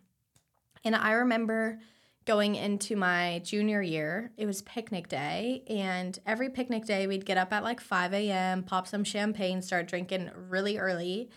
And 0.85 0.95
I 0.95 1.13
remember 1.13 1.81
going 2.27 2.55
into 2.55 2.95
my 2.95 3.41
junior 3.45 3.83
year, 3.83 4.31
it 4.37 4.47
was 4.47 4.63
picnic 4.63 5.09
day. 5.09 5.65
And 5.69 6.17
every 6.25 6.49
picnic 6.49 6.85
day, 6.85 7.09
we'd 7.09 7.27
get 7.27 7.39
up 7.39 7.53
at 7.53 7.65
like 7.65 7.81
5 7.81 8.15
a.m., 8.15 8.63
pop 8.63 8.87
some 8.87 9.03
champagne, 9.03 9.63
start 9.63 9.89
drinking 9.89 10.31
really 10.49 10.79
early. 10.79 11.29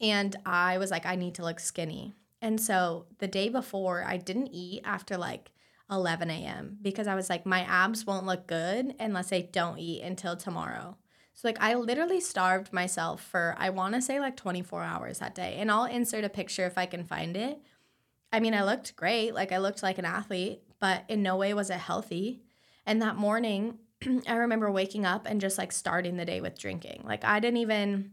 And 0.00 0.34
I 0.44 0.78
was 0.78 0.90
like, 0.90 1.06
I 1.06 1.14
need 1.14 1.36
to 1.36 1.42
look 1.42 1.60
skinny. 1.60 2.14
And 2.42 2.60
so 2.60 3.06
the 3.18 3.28
day 3.28 3.48
before, 3.48 4.04
I 4.04 4.16
didn't 4.16 4.48
eat 4.52 4.82
after 4.84 5.16
like 5.16 5.50
11 5.90 6.30
a.m. 6.30 6.78
because 6.82 7.06
I 7.06 7.14
was 7.14 7.30
like, 7.30 7.46
my 7.46 7.60
abs 7.62 8.06
won't 8.06 8.26
look 8.26 8.46
good 8.46 8.94
unless 8.98 9.32
I 9.32 9.42
don't 9.42 9.78
eat 9.78 10.02
until 10.02 10.36
tomorrow. 10.36 10.96
So 11.34 11.46
like 11.48 11.60
I 11.60 11.74
literally 11.74 12.20
starved 12.20 12.72
myself 12.72 13.22
for 13.22 13.54
I 13.58 13.70
want 13.70 13.94
to 13.94 14.02
say 14.02 14.18
like 14.18 14.36
24 14.36 14.82
hours 14.82 15.18
that 15.18 15.34
day. 15.34 15.56
And 15.58 15.70
I'll 15.70 15.84
insert 15.84 16.24
a 16.24 16.30
picture 16.30 16.64
if 16.64 16.78
I 16.78 16.86
can 16.86 17.04
find 17.04 17.36
it. 17.36 17.58
I 18.32 18.40
mean, 18.40 18.54
I 18.54 18.64
looked 18.64 18.96
great, 18.96 19.34
like 19.34 19.52
I 19.52 19.58
looked 19.58 19.82
like 19.82 19.98
an 19.98 20.04
athlete, 20.04 20.62
but 20.80 21.04
in 21.08 21.22
no 21.22 21.36
way 21.36 21.54
was 21.54 21.70
it 21.70 21.74
healthy. 21.74 22.42
And 22.86 23.02
that 23.02 23.16
morning, 23.16 23.78
I 24.26 24.34
remember 24.34 24.70
waking 24.70 25.04
up 25.04 25.26
and 25.26 25.40
just 25.40 25.58
like 25.58 25.72
starting 25.72 26.16
the 26.16 26.24
day 26.24 26.40
with 26.40 26.58
drinking. 26.58 27.02
Like 27.04 27.24
I 27.24 27.38
didn't 27.38 27.58
even 27.58 28.12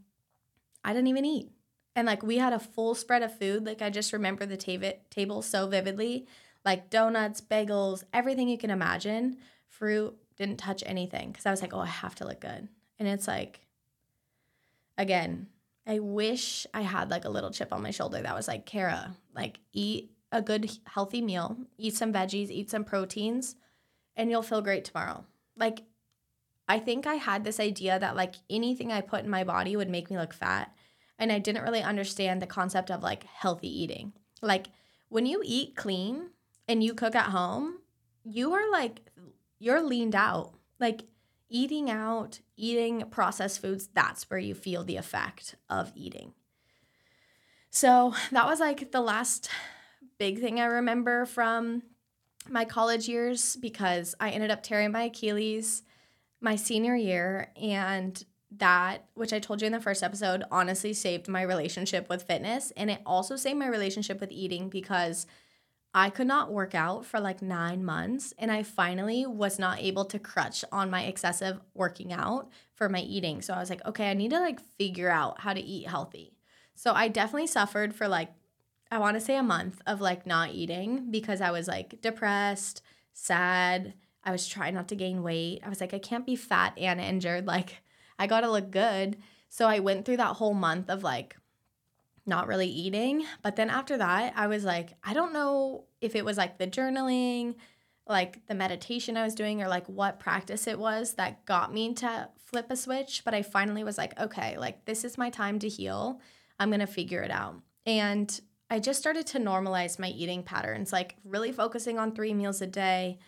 I 0.83 0.93
didn't 0.93 1.07
even 1.07 1.25
eat. 1.25 1.49
And 1.95 2.07
like 2.07 2.23
we 2.23 2.37
had 2.37 2.53
a 2.53 2.59
full 2.59 2.93
spread 2.93 3.23
of 3.23 3.37
food. 3.37 3.65
Like 3.65 3.81
I 3.81 3.89
just 3.89 4.13
remember 4.13 4.45
the 4.45 4.57
ta- 4.57 4.97
table 5.09 5.41
so 5.41 5.67
vividly. 5.67 6.27
Like 6.65 6.89
donuts, 6.89 7.41
bagels, 7.41 8.03
everything 8.13 8.49
you 8.49 8.57
can 8.57 8.69
imagine. 8.69 9.37
Fruit 9.67 10.15
didn't 10.37 10.57
touch 10.57 10.83
anything 10.85 11.31
because 11.31 11.45
I 11.45 11.51
was 11.51 11.61
like, 11.61 11.73
oh, 11.73 11.79
I 11.79 11.87
have 11.87 12.15
to 12.15 12.27
look 12.27 12.41
good. 12.41 12.67
And 12.99 13.07
it's 13.07 13.27
like, 13.27 13.61
again, 14.97 15.47
I 15.85 15.99
wish 15.99 16.65
I 16.73 16.81
had 16.81 17.09
like 17.09 17.25
a 17.25 17.29
little 17.29 17.51
chip 17.51 17.73
on 17.73 17.83
my 17.83 17.91
shoulder 17.91 18.21
that 18.21 18.35
was 18.35 18.47
like, 18.47 18.65
Kara, 18.65 19.15
like 19.35 19.59
eat 19.73 20.11
a 20.31 20.41
good 20.41 20.71
healthy 20.85 21.21
meal, 21.21 21.57
eat 21.77 21.95
some 21.95 22.13
veggies, 22.13 22.49
eat 22.49 22.69
some 22.69 22.83
proteins, 22.83 23.55
and 24.15 24.29
you'll 24.29 24.41
feel 24.41 24.61
great 24.61 24.85
tomorrow. 24.85 25.25
Like, 25.55 25.83
I 26.67 26.79
think 26.79 27.05
I 27.05 27.15
had 27.15 27.43
this 27.43 27.59
idea 27.59 27.99
that 27.99 28.15
like 28.15 28.35
anything 28.49 28.91
I 28.91 29.01
put 29.01 29.23
in 29.23 29.29
my 29.29 29.43
body 29.43 29.75
would 29.75 29.89
make 29.89 30.09
me 30.09 30.17
look 30.17 30.33
fat. 30.33 30.73
And 31.19 31.31
I 31.31 31.39
didn't 31.39 31.63
really 31.63 31.81
understand 31.81 32.41
the 32.41 32.47
concept 32.47 32.89
of 32.89 33.03
like 33.03 33.25
healthy 33.25 33.67
eating. 33.67 34.13
Like, 34.41 34.67
when 35.09 35.25
you 35.25 35.41
eat 35.45 35.75
clean 35.75 36.29
and 36.67 36.83
you 36.83 36.93
cook 36.93 37.15
at 37.15 37.31
home, 37.31 37.79
you 38.23 38.53
are 38.53 38.71
like, 38.71 39.01
you're 39.59 39.81
leaned 39.81 40.15
out. 40.15 40.53
Like, 40.79 41.03
eating 41.49 41.89
out, 41.89 42.39
eating 42.57 43.03
processed 43.11 43.61
foods, 43.61 43.87
that's 43.93 44.29
where 44.29 44.39
you 44.39 44.55
feel 44.55 44.83
the 44.83 44.97
effect 44.97 45.55
of 45.69 45.91
eating. 45.95 46.33
So 47.69 48.13
that 48.31 48.45
was 48.45 48.59
like 48.59 48.91
the 48.91 49.01
last 49.01 49.49
big 50.17 50.39
thing 50.39 50.59
I 50.59 50.65
remember 50.65 51.25
from 51.25 51.83
my 52.49 52.65
college 52.65 53.07
years 53.07 53.55
because 53.55 54.15
I 54.19 54.31
ended 54.31 54.51
up 54.51 54.63
tearing 54.63 54.91
my 54.91 55.03
Achilles 55.03 55.83
my 56.41 56.55
senior 56.55 56.95
year. 56.95 57.51
And 57.55 58.23
that, 58.57 59.05
which 59.13 59.33
I 59.33 59.39
told 59.39 59.61
you 59.61 59.67
in 59.67 59.71
the 59.71 59.79
first 59.79 60.03
episode, 60.03 60.43
honestly 60.51 60.93
saved 60.93 61.27
my 61.27 61.41
relationship 61.41 62.09
with 62.09 62.23
fitness. 62.23 62.71
And 62.77 62.91
it 62.91 63.01
also 63.05 63.35
saved 63.35 63.57
my 63.57 63.67
relationship 63.67 64.19
with 64.19 64.31
eating 64.31 64.69
because 64.69 65.25
I 65.93 66.09
could 66.09 66.27
not 66.27 66.51
work 66.51 66.73
out 66.73 67.05
for 67.05 67.19
like 67.19 67.41
nine 67.41 67.85
months, 67.85 68.33
and 68.39 68.51
I 68.51 68.63
finally 68.63 69.27
was 69.27 69.59
not 69.59 69.79
able 69.79 70.05
to 70.05 70.17
crutch 70.17 70.65
on 70.71 70.89
my 70.89 71.03
excessive 71.03 71.59
working 71.75 72.11
out 72.11 72.49
for 72.73 72.89
my 72.89 73.01
eating. 73.01 73.41
So 73.41 73.53
I 73.53 73.59
was 73.59 73.69
like, 73.69 73.85
okay, 73.85 74.09
I 74.09 74.15
need 74.15 74.31
to 74.31 74.39
like 74.39 74.59
figure 74.77 75.09
out 75.09 75.41
how 75.41 75.53
to 75.53 75.61
eat 75.61 75.87
healthy. 75.87 76.33
So 76.73 76.93
I 76.93 77.09
definitely 77.09 77.47
suffered 77.47 77.93
for 77.93 78.07
like, 78.07 78.29
I 78.89 78.97
want 78.97 79.17
to 79.17 79.21
say 79.21 79.37
a 79.37 79.43
month 79.43 79.81
of 79.85 80.01
like 80.01 80.25
not 80.25 80.51
eating 80.51 81.11
because 81.11 81.41
I 81.41 81.51
was 81.51 81.67
like 81.67 82.01
depressed, 82.01 82.81
sad. 83.13 83.93
I 84.23 84.31
was 84.31 84.47
trying 84.47 84.73
not 84.73 84.87
to 84.87 84.95
gain 84.95 85.21
weight. 85.21 85.61
I 85.63 85.69
was 85.69 85.81
like, 85.81 85.93
I 85.93 85.99
can't 85.99 86.25
be 86.25 86.35
fat 86.35 86.73
and 86.77 86.99
injured. 86.99 87.45
Like, 87.45 87.83
I 88.17 88.25
got 88.25 88.41
to 88.41 88.51
look 88.51 88.71
good. 88.71 89.17
So 89.49 89.67
I 89.67 89.79
went 89.79 90.05
through 90.05 90.17
that 90.17 90.37
whole 90.37 90.53
month 90.53 90.89
of 90.89 91.03
like 91.03 91.35
not 92.25 92.47
really 92.47 92.67
eating. 92.67 93.25
But 93.41 93.55
then 93.55 93.69
after 93.69 93.97
that, 93.97 94.33
I 94.35 94.47
was 94.47 94.63
like, 94.63 94.93
I 95.03 95.13
don't 95.13 95.33
know 95.33 95.85
if 96.01 96.15
it 96.15 96.25
was 96.25 96.37
like 96.37 96.57
the 96.57 96.67
journaling, 96.67 97.55
like 98.07 98.45
the 98.47 98.55
meditation 98.55 99.17
I 99.17 99.23
was 99.23 99.35
doing, 99.35 99.61
or 99.61 99.67
like 99.67 99.87
what 99.87 100.19
practice 100.19 100.67
it 100.67 100.79
was 100.79 101.15
that 101.15 101.45
got 101.45 101.73
me 101.73 101.93
to 101.95 102.29
flip 102.37 102.67
a 102.69 102.75
switch. 102.75 103.23
But 103.25 103.33
I 103.33 103.41
finally 103.41 103.83
was 103.83 103.97
like, 103.97 104.19
okay, 104.19 104.57
like 104.57 104.85
this 104.85 105.03
is 105.03 105.17
my 105.17 105.29
time 105.29 105.59
to 105.59 105.69
heal. 105.69 106.21
I'm 106.59 106.69
going 106.69 106.79
to 106.79 106.87
figure 106.87 107.21
it 107.21 107.31
out. 107.31 107.55
And 107.85 108.39
I 108.69 108.79
just 108.79 108.99
started 108.99 109.27
to 109.27 109.39
normalize 109.39 109.99
my 109.99 110.09
eating 110.09 110.43
patterns, 110.43 110.93
like 110.93 111.17
really 111.23 111.51
focusing 111.51 111.99
on 111.99 112.13
three 112.13 112.33
meals 112.33 112.61
a 112.61 112.67
day 112.67 113.19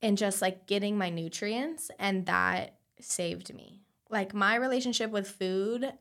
and 0.00 0.16
just 0.16 0.40
like 0.40 0.66
getting 0.66 0.96
my 0.96 1.10
nutrients. 1.10 1.90
And 1.98 2.26
that 2.26 2.76
saved 3.00 3.52
me. 3.54 3.82
Like 4.08 4.34
my 4.34 4.56
relationship 4.56 5.10
with 5.10 5.28
food 5.28 5.92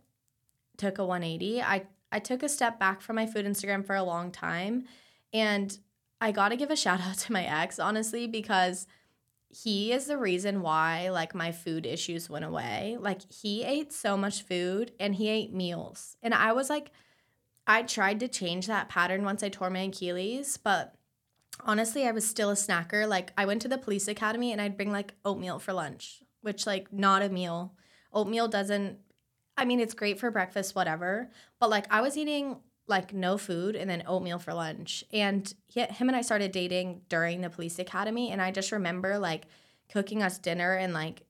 took 0.77 0.99
a 0.99 1.05
180. 1.05 1.61
I 1.61 1.83
I 2.11 2.19
took 2.19 2.43
a 2.43 2.49
step 2.49 2.79
back 2.79 3.01
from 3.01 3.15
my 3.15 3.25
food 3.25 3.45
Instagram 3.45 3.85
for 3.85 3.95
a 3.95 4.03
long 4.03 4.31
time. 4.31 4.85
And 5.33 5.77
I 6.19 6.31
got 6.31 6.49
to 6.49 6.55
give 6.55 6.69
a 6.69 6.75
shout 6.75 7.01
out 7.01 7.17
to 7.19 7.31
my 7.31 7.43
ex, 7.43 7.79
honestly, 7.79 8.27
because 8.27 8.87
he 9.49 9.91
is 9.91 10.05
the 10.05 10.17
reason 10.17 10.61
why 10.61 11.09
like 11.09 11.35
my 11.35 11.51
food 11.51 11.85
issues 11.85 12.29
went 12.29 12.45
away. 12.45 12.97
Like 12.99 13.21
he 13.31 13.63
ate 13.63 13.91
so 13.91 14.15
much 14.15 14.43
food 14.43 14.91
and 14.99 15.15
he 15.15 15.27
ate 15.29 15.53
meals. 15.53 16.15
And 16.23 16.33
I 16.33 16.53
was 16.53 16.69
like 16.69 16.91
I 17.67 17.83
tried 17.83 18.19
to 18.21 18.27
change 18.27 18.67
that 18.67 18.89
pattern 18.89 19.23
once 19.23 19.43
I 19.43 19.49
tore 19.49 19.69
my 19.69 19.81
Achilles, 19.81 20.57
but 20.57 20.95
honestly, 21.63 22.07
I 22.07 22.11
was 22.11 22.27
still 22.27 22.49
a 22.49 22.55
snacker. 22.55 23.07
Like 23.07 23.31
I 23.37 23.45
went 23.45 23.61
to 23.61 23.67
the 23.67 23.77
police 23.77 24.07
academy 24.07 24.51
and 24.51 24.59
I'd 24.59 24.77
bring 24.77 24.91
like 24.91 25.13
oatmeal 25.23 25.59
for 25.59 25.73
lunch, 25.73 26.23
which 26.41 26.65
like 26.65 26.91
not 26.91 27.21
a 27.21 27.29
meal. 27.29 27.75
Oatmeal 28.13 28.47
doesn't 28.47 28.97
I 29.57 29.65
mean, 29.65 29.79
it's 29.79 29.93
great 29.93 30.19
for 30.19 30.31
breakfast, 30.31 30.75
whatever. 30.75 31.29
But 31.59 31.69
like, 31.69 31.85
I 31.89 32.01
was 32.01 32.17
eating 32.17 32.57
like 32.87 33.13
no 33.13 33.37
food 33.37 33.75
and 33.75 33.89
then 33.89 34.03
oatmeal 34.07 34.39
for 34.39 34.53
lunch. 34.53 35.03
And 35.11 35.51
he, 35.67 35.81
him 35.81 36.09
and 36.09 36.15
I 36.15 36.21
started 36.21 36.51
dating 36.51 37.01
during 37.09 37.41
the 37.41 37.49
police 37.49 37.79
academy. 37.79 38.31
And 38.31 38.41
I 38.41 38.51
just 38.51 38.71
remember 38.71 39.17
like 39.17 39.45
cooking 39.89 40.23
us 40.23 40.37
dinner 40.37 40.73
and 40.73 40.93
like 40.93 41.23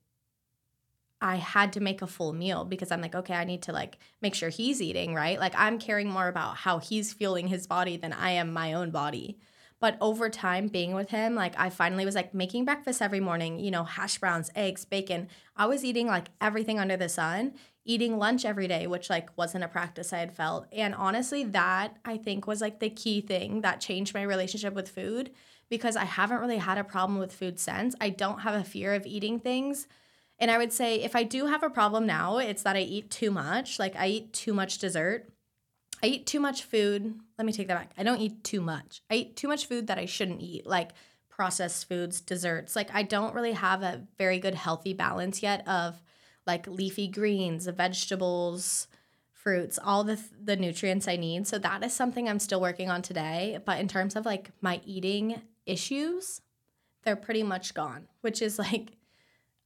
I 1.22 1.36
had 1.36 1.74
to 1.74 1.80
make 1.80 2.02
a 2.02 2.08
full 2.08 2.34
meal 2.34 2.66
because 2.66 2.92
I'm 2.92 3.02
like, 3.02 3.14
okay, 3.14 3.36
I 3.36 3.44
need 3.44 3.62
to 3.64 3.72
like 3.74 4.00
make 4.22 4.34
sure 4.34 4.50
he's 4.50 4.82
eating, 4.82 5.14
right? 5.14 5.40
Like 5.40 5.54
I'm 5.56 5.78
caring 5.78 6.10
more 6.10 6.28
about 6.28 6.58
how 6.58 6.80
he's 6.80 7.14
fueling 7.14 7.48
his 7.48 7.68
body 7.68 7.96
than 7.96 8.12
I 8.12 8.32
am 8.32 8.52
my 8.52 8.74
own 8.74 8.90
body. 8.90 9.38
But 9.80 9.98
over 10.00 10.30
time 10.30 10.68
being 10.68 10.94
with 10.94 11.10
him, 11.10 11.36
like 11.36 11.60
I 11.60 11.70
finally 11.70 12.06
was 12.06 12.16
like 12.16 12.34
making 12.34 12.66
breakfast 12.66 13.02
every 13.02 13.20
morning, 13.20 13.60
you 13.60 13.72
know, 13.72 13.84
hash 13.84 14.18
browns, 14.20 14.52
eggs, 14.56 14.86
bacon. 14.86 15.28
I 15.56 15.68
was 15.68 15.84
eating 15.84 16.08
like 16.08 16.30
everything 16.40 16.80
under 16.80 16.98
the 16.98 17.10
sun 17.10 17.54
eating 17.84 18.18
lunch 18.18 18.46
every 18.46 18.68
day, 18.68 18.88
which 18.88 19.10
like 19.10 19.30
wasn't 19.38 19.64
a 19.64 19.68
practice 19.68 20.14
I 20.14 20.20
had 20.20 20.36
felt. 20.36 20.68
And 20.72 20.94
honestly, 20.94 21.44
that 21.46 21.98
I 22.06 22.18
think 22.18 22.48
was 22.48 22.62
like 22.62 22.80
the 22.80 22.90
key 22.90 23.22
thing 23.22 23.62
that 23.62 23.82
changed 23.82 24.14
my 24.14 24.22
relationship 24.22 24.74
with 24.74 24.90
food 24.90 25.32
because 25.70 25.96
I 25.96 26.06
haven't 26.06 26.40
really 26.40 26.58
had 26.58 26.78
a 26.78 26.84
problem 26.84 27.18
with 27.18 27.34
food 27.34 27.60
since. 27.60 27.96
I 28.00 28.10
don't 28.10 28.42
have 28.42 28.54
a 28.54 28.64
fear 28.64 28.94
of 28.94 29.06
eating 29.06 29.40
things. 29.40 29.88
And 30.38 30.52
I 30.52 30.58
would 30.58 30.74
say 30.74 31.02
if 31.02 31.16
I 31.16 31.24
do 31.24 31.46
have 31.46 31.64
a 31.64 31.70
problem 31.70 32.06
now, 32.06 32.38
it's 32.38 32.64
that 32.64 32.76
I 32.76 32.82
eat 32.82 33.10
too 33.10 33.32
much. 33.32 33.80
Like 33.80 33.96
I 33.96 34.08
eat 34.08 34.34
too 34.34 34.54
much 34.54 34.80
dessert. 34.80 35.30
I 36.04 36.08
eat 36.08 36.26
too 36.26 36.40
much 36.40 36.64
food. 36.64 37.14
Let 37.38 37.46
me 37.46 37.54
take 37.54 37.68
that 37.68 37.78
back. 37.78 37.92
I 37.98 38.04
don't 38.04 38.20
eat 38.20 38.44
too 38.44 38.62
much. 38.62 39.02
I 39.10 39.16
eat 39.16 39.36
too 39.36 39.48
much 39.48 39.68
food 39.68 39.88
that 39.88 40.00
I 40.00 40.06
shouldn't 40.06 40.42
eat, 40.42 40.66
like 40.66 40.92
processed 41.30 41.88
foods, 41.88 42.22
desserts. 42.22 42.76
Like 42.76 42.94
I 42.94 43.04
don't 43.04 43.36
really 43.36 43.54
have 43.54 43.82
a 43.82 44.02
very 44.18 44.40
good 44.40 44.56
healthy 44.56 44.94
balance 44.94 45.42
yet 45.42 45.68
of 45.68 46.02
like 46.52 46.68
leafy 46.68 47.08
greens, 47.08 47.66
vegetables, 47.68 48.88
fruits, 49.32 49.80
all 49.84 50.04
the 50.04 50.20
the 50.44 50.56
nutrients 50.56 51.08
I 51.08 51.16
need. 51.16 51.48
So 51.48 51.58
that 51.60 51.84
is 51.84 51.94
something 51.94 52.28
I'm 52.28 52.40
still 52.40 52.62
working 52.62 52.90
on 52.90 53.02
today, 53.02 53.60
but 53.66 53.80
in 53.80 53.88
terms 53.88 54.16
of 54.16 54.26
like 54.26 54.52
my 54.62 54.82
eating 54.86 55.42
issues, 55.66 56.42
they're 57.04 57.16
pretty 57.16 57.44
much 57.44 57.74
gone, 57.74 58.08
which 58.20 58.42
is 58.42 58.60
like 58.60 58.98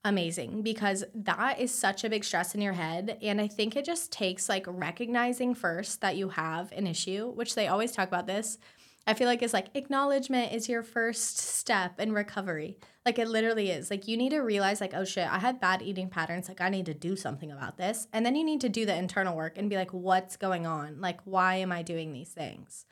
amazing 0.04 0.62
because 0.62 1.04
that 1.15 1.60
is 1.60 1.74
such 1.74 2.04
a 2.04 2.10
big 2.10 2.24
stress 2.24 2.54
in 2.54 2.62
your 2.62 2.74
head 2.74 3.18
and 3.24 3.42
I 3.42 3.48
think 3.48 3.75
it 3.75 3.86
just 3.86 4.12
takes 4.12 4.48
like 4.48 4.65
recognizing 4.68 5.56
first 5.56 6.01
that 6.01 6.15
you 6.15 6.30
have 6.30 6.72
an 6.72 6.86
issue, 6.86 7.32
which 7.32 7.56
they 7.56 7.68
always 7.68 7.92
talk 7.92 8.08
about 8.08 8.27
this 8.27 8.60
I 9.08 9.14
feel 9.14 9.28
like 9.28 9.44
it's 9.44 9.54
like 9.54 9.68
acknowledgement 9.76 10.54
is 10.54 10.68
your 10.68 10.82
first 10.82 11.38
step 11.38 12.00
in 12.00 12.12
recovery. 12.12 12.78
Like 13.06 13.20
it 13.20 13.28
literally 13.28 13.70
is. 13.70 13.92
Like 13.92 14.08
you 14.08 14.18
need 14.18 14.32
to 14.32 14.40
realize 14.40 14.82
like 14.82 14.96
oh 14.96 15.06
shit, 15.06 15.32
I 15.32 15.38
had 15.38 15.60
bad 15.60 15.82
eating 15.84 16.10
patterns. 16.10 16.48
Like 16.48 16.62
I 16.62 16.70
need 16.70 16.88
to 16.88 16.94
do 16.94 17.16
something 17.16 17.52
about 17.52 17.78
this. 17.78 18.08
And 18.14 18.26
then 18.26 18.36
you 18.36 18.44
need 18.44 18.62
to 18.62 18.70
do 18.70 18.86
the 18.86 18.96
internal 18.96 19.36
work 19.36 19.58
and 19.58 19.70
be 19.70 19.76
like 19.76 19.94
what's 19.94 20.38
going 20.38 20.66
on? 20.66 21.00
Like 21.00 21.20
why 21.24 21.56
am 21.56 21.72
I 21.72 21.84
doing 21.84 22.14
these 22.14 22.30
things? 22.30 22.86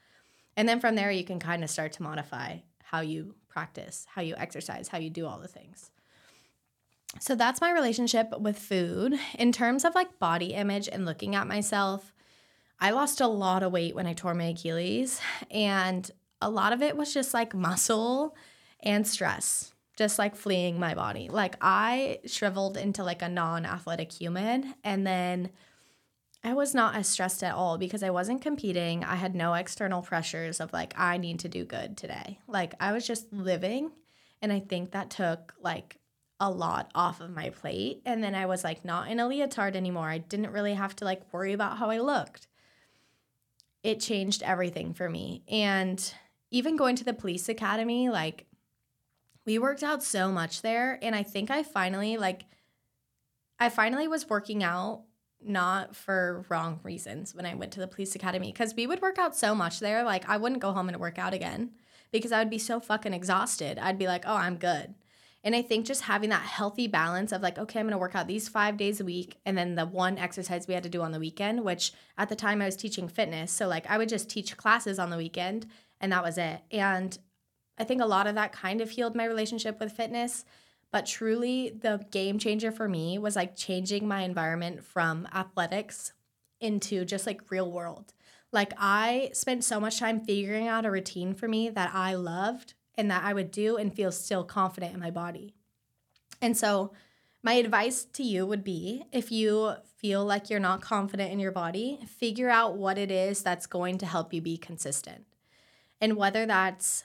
And 0.55 0.69
then 0.69 0.79
from 0.79 0.95
there 0.95 1.09
you 1.11 1.23
can 1.23 1.39
kind 1.39 1.63
of 1.63 1.69
start 1.69 1.93
to 1.93 2.03
modify 2.03 2.57
how 2.83 3.01
you 3.01 3.33
practice, 3.49 4.05
how 4.13 4.21
you 4.21 4.35
exercise, 4.37 4.87
how 4.87 4.99
you 4.99 5.09
do 5.09 5.25
all 5.25 5.39
the 5.39 5.47
things. 5.47 5.89
So 7.19 7.35
that's 7.35 7.61
my 7.61 7.71
relationship 7.71 8.39
with 8.39 8.57
food. 8.57 9.17
In 9.37 9.51
terms 9.51 9.85
of 9.85 9.95
like 9.95 10.19
body 10.19 10.53
image 10.53 10.87
and 10.87 11.05
looking 11.05 11.35
at 11.35 11.47
myself, 11.47 12.13
I 12.79 12.91
lost 12.91 13.21
a 13.21 13.27
lot 13.27 13.63
of 13.63 13.71
weight 13.71 13.95
when 13.95 14.07
I 14.07 14.13
tore 14.13 14.33
my 14.33 14.45
Achilles, 14.45 15.21
and 15.49 16.09
a 16.41 16.49
lot 16.49 16.73
of 16.73 16.81
it 16.81 16.97
was 16.97 17.13
just 17.13 17.33
like 17.33 17.55
muscle 17.55 18.35
and 18.81 19.07
stress, 19.07 19.73
just 19.95 20.19
like 20.19 20.35
fleeing 20.35 20.79
my 20.79 20.93
body. 20.93 21.29
Like 21.29 21.55
I 21.61 22.19
shriveled 22.25 22.77
into 22.77 23.03
like 23.03 23.21
a 23.21 23.29
non 23.29 23.65
athletic 23.65 24.11
human, 24.11 24.75
and 24.83 25.07
then 25.07 25.51
I 26.43 26.53
was 26.53 26.75
not 26.75 26.95
as 26.95 27.07
stressed 27.07 27.41
at 27.41 27.55
all 27.55 27.77
because 27.77 28.03
I 28.03 28.09
wasn't 28.09 28.41
competing. 28.41 29.03
I 29.03 29.15
had 29.15 29.33
no 29.33 29.53
external 29.53 30.01
pressures 30.01 30.59
of 30.59 30.73
like, 30.73 30.93
I 30.97 31.17
need 31.17 31.39
to 31.39 31.47
do 31.47 31.63
good 31.63 31.95
today. 31.95 32.39
Like 32.47 32.73
I 32.81 32.91
was 32.91 33.07
just 33.07 33.31
living. 33.31 33.91
And 34.41 34.51
I 34.51 34.59
think 34.59 34.91
that 34.91 35.09
took 35.09 35.53
like 35.61 35.99
a 36.41 36.51
lot 36.51 36.91
off 36.93 37.21
of 37.21 37.31
my 37.31 37.49
plate. 37.51 38.01
And 38.05 38.21
then 38.21 38.35
I 38.35 38.45
was 38.45 38.65
like 38.65 38.83
not 38.83 39.07
in 39.09 39.21
a 39.21 39.27
leotard 39.27 39.77
anymore. 39.77 40.09
I 40.09 40.17
didn't 40.17 40.51
really 40.51 40.73
have 40.73 40.97
to 40.97 41.05
like 41.05 41.31
worry 41.31 41.53
about 41.53 41.77
how 41.77 41.89
I 41.89 41.99
looked 41.99 42.47
it 43.83 43.99
changed 43.99 44.41
everything 44.43 44.93
for 44.93 45.09
me. 45.09 45.43
And 45.47 46.13
even 46.51 46.77
going 46.77 46.95
to 46.95 47.03
the 47.03 47.13
police 47.13 47.49
academy, 47.49 48.09
like 48.09 48.45
we 49.45 49.59
worked 49.59 49.83
out 49.83 50.03
so 50.03 50.31
much 50.31 50.61
there. 50.61 50.97
And 51.01 51.15
I 51.15 51.23
think 51.23 51.51
I 51.51 51.63
finally, 51.63 52.17
like, 52.17 52.45
I 53.59 53.69
finally 53.69 54.07
was 54.07 54.29
working 54.29 54.63
out 54.63 55.03
not 55.45 55.95
for 55.95 56.45
wrong 56.47 56.79
reasons 56.83 57.35
when 57.35 57.45
I 57.45 57.55
went 57.55 57.73
to 57.73 57.81
the 57.81 57.87
police 57.87 58.15
academy 58.15 58.51
because 58.51 58.73
we 58.73 58.87
would 58.87 59.01
work 59.01 59.17
out 59.17 59.35
so 59.35 59.53
much 59.53 59.79
there. 59.79 60.03
Like, 60.03 60.29
I 60.29 60.37
wouldn't 60.37 60.61
go 60.61 60.71
home 60.71 60.87
and 60.87 60.97
work 60.99 61.19
out 61.19 61.33
again 61.33 61.71
because 62.11 62.31
I 62.31 62.39
would 62.39 62.49
be 62.49 62.59
so 62.59 62.79
fucking 62.79 63.13
exhausted. 63.13 63.77
I'd 63.77 63.99
be 63.99 64.07
like, 64.07 64.23
oh, 64.25 64.35
I'm 64.35 64.55
good. 64.55 64.95
And 65.43 65.55
I 65.55 65.61
think 65.61 65.85
just 65.85 66.03
having 66.03 66.29
that 66.29 66.41
healthy 66.41 66.87
balance 66.87 67.31
of 67.31 67.41
like, 67.41 67.57
okay, 67.57 67.79
I'm 67.79 67.85
gonna 67.85 67.97
work 67.97 68.15
out 68.15 68.27
these 68.27 68.47
five 68.47 68.77
days 68.77 69.01
a 69.01 69.05
week, 69.05 69.37
and 69.45 69.57
then 69.57 69.75
the 69.75 69.85
one 69.85 70.17
exercise 70.17 70.67
we 70.67 70.73
had 70.73 70.83
to 70.83 70.89
do 70.89 71.01
on 71.01 71.11
the 71.11 71.19
weekend, 71.19 71.63
which 71.63 71.91
at 72.17 72.29
the 72.29 72.35
time 72.35 72.61
I 72.61 72.65
was 72.65 72.75
teaching 72.75 73.07
fitness. 73.07 73.51
So 73.51 73.67
like 73.67 73.89
I 73.89 73.97
would 73.97 74.09
just 74.09 74.29
teach 74.29 74.55
classes 74.57 74.99
on 74.99 75.09
the 75.09 75.17
weekend, 75.17 75.67
and 75.99 76.11
that 76.11 76.23
was 76.23 76.37
it. 76.37 76.61
And 76.71 77.17
I 77.77 77.83
think 77.83 78.01
a 78.01 78.05
lot 78.05 78.27
of 78.27 78.35
that 78.35 78.53
kind 78.53 78.81
of 78.81 78.91
healed 78.91 79.15
my 79.15 79.25
relationship 79.25 79.79
with 79.79 79.91
fitness. 79.91 80.45
But 80.91 81.07
truly, 81.07 81.69
the 81.81 82.05
game 82.11 82.37
changer 82.37 82.71
for 82.71 82.87
me 82.87 83.17
was 83.17 83.35
like 83.35 83.55
changing 83.55 84.07
my 84.07 84.21
environment 84.21 84.83
from 84.83 85.27
athletics 85.33 86.13
into 86.61 87.03
just 87.03 87.25
like 87.25 87.49
real 87.49 87.71
world. 87.71 88.13
Like, 88.51 88.73
I 88.77 89.31
spent 89.33 89.63
so 89.63 89.79
much 89.79 89.97
time 89.97 90.23
figuring 90.23 90.67
out 90.67 90.85
a 90.85 90.91
routine 90.91 91.33
for 91.33 91.47
me 91.47 91.69
that 91.71 91.89
I 91.95 92.13
loved 92.13 92.75
and 92.97 93.09
that 93.09 93.23
I 93.23 93.33
would 93.33 93.51
do 93.51 93.77
and 93.77 93.93
feel 93.93 94.11
still 94.11 94.43
confident 94.43 94.93
in 94.93 94.99
my 94.99 95.11
body. 95.11 95.53
And 96.41 96.57
so, 96.57 96.93
my 97.45 97.53
advice 97.53 98.05
to 98.05 98.23
you 98.23 98.45
would 98.45 98.63
be 98.63 99.03
if 99.11 99.29
you 99.31 99.73
feel 99.97 100.23
like 100.23 100.49
you're 100.49 100.59
not 100.61 100.81
confident 100.81 101.31
in 101.31 101.39
your 101.39 101.51
body, 101.51 101.99
figure 102.07 102.49
out 102.49 102.77
what 102.77 102.97
it 102.97 103.11
is 103.11 103.43
that's 103.43 103.65
going 103.65 103.97
to 103.97 104.05
help 104.05 104.33
you 104.33 104.41
be 104.41 104.57
consistent. 104.57 105.25
And 105.99 106.15
whether 106.15 106.45
that's 106.45 107.03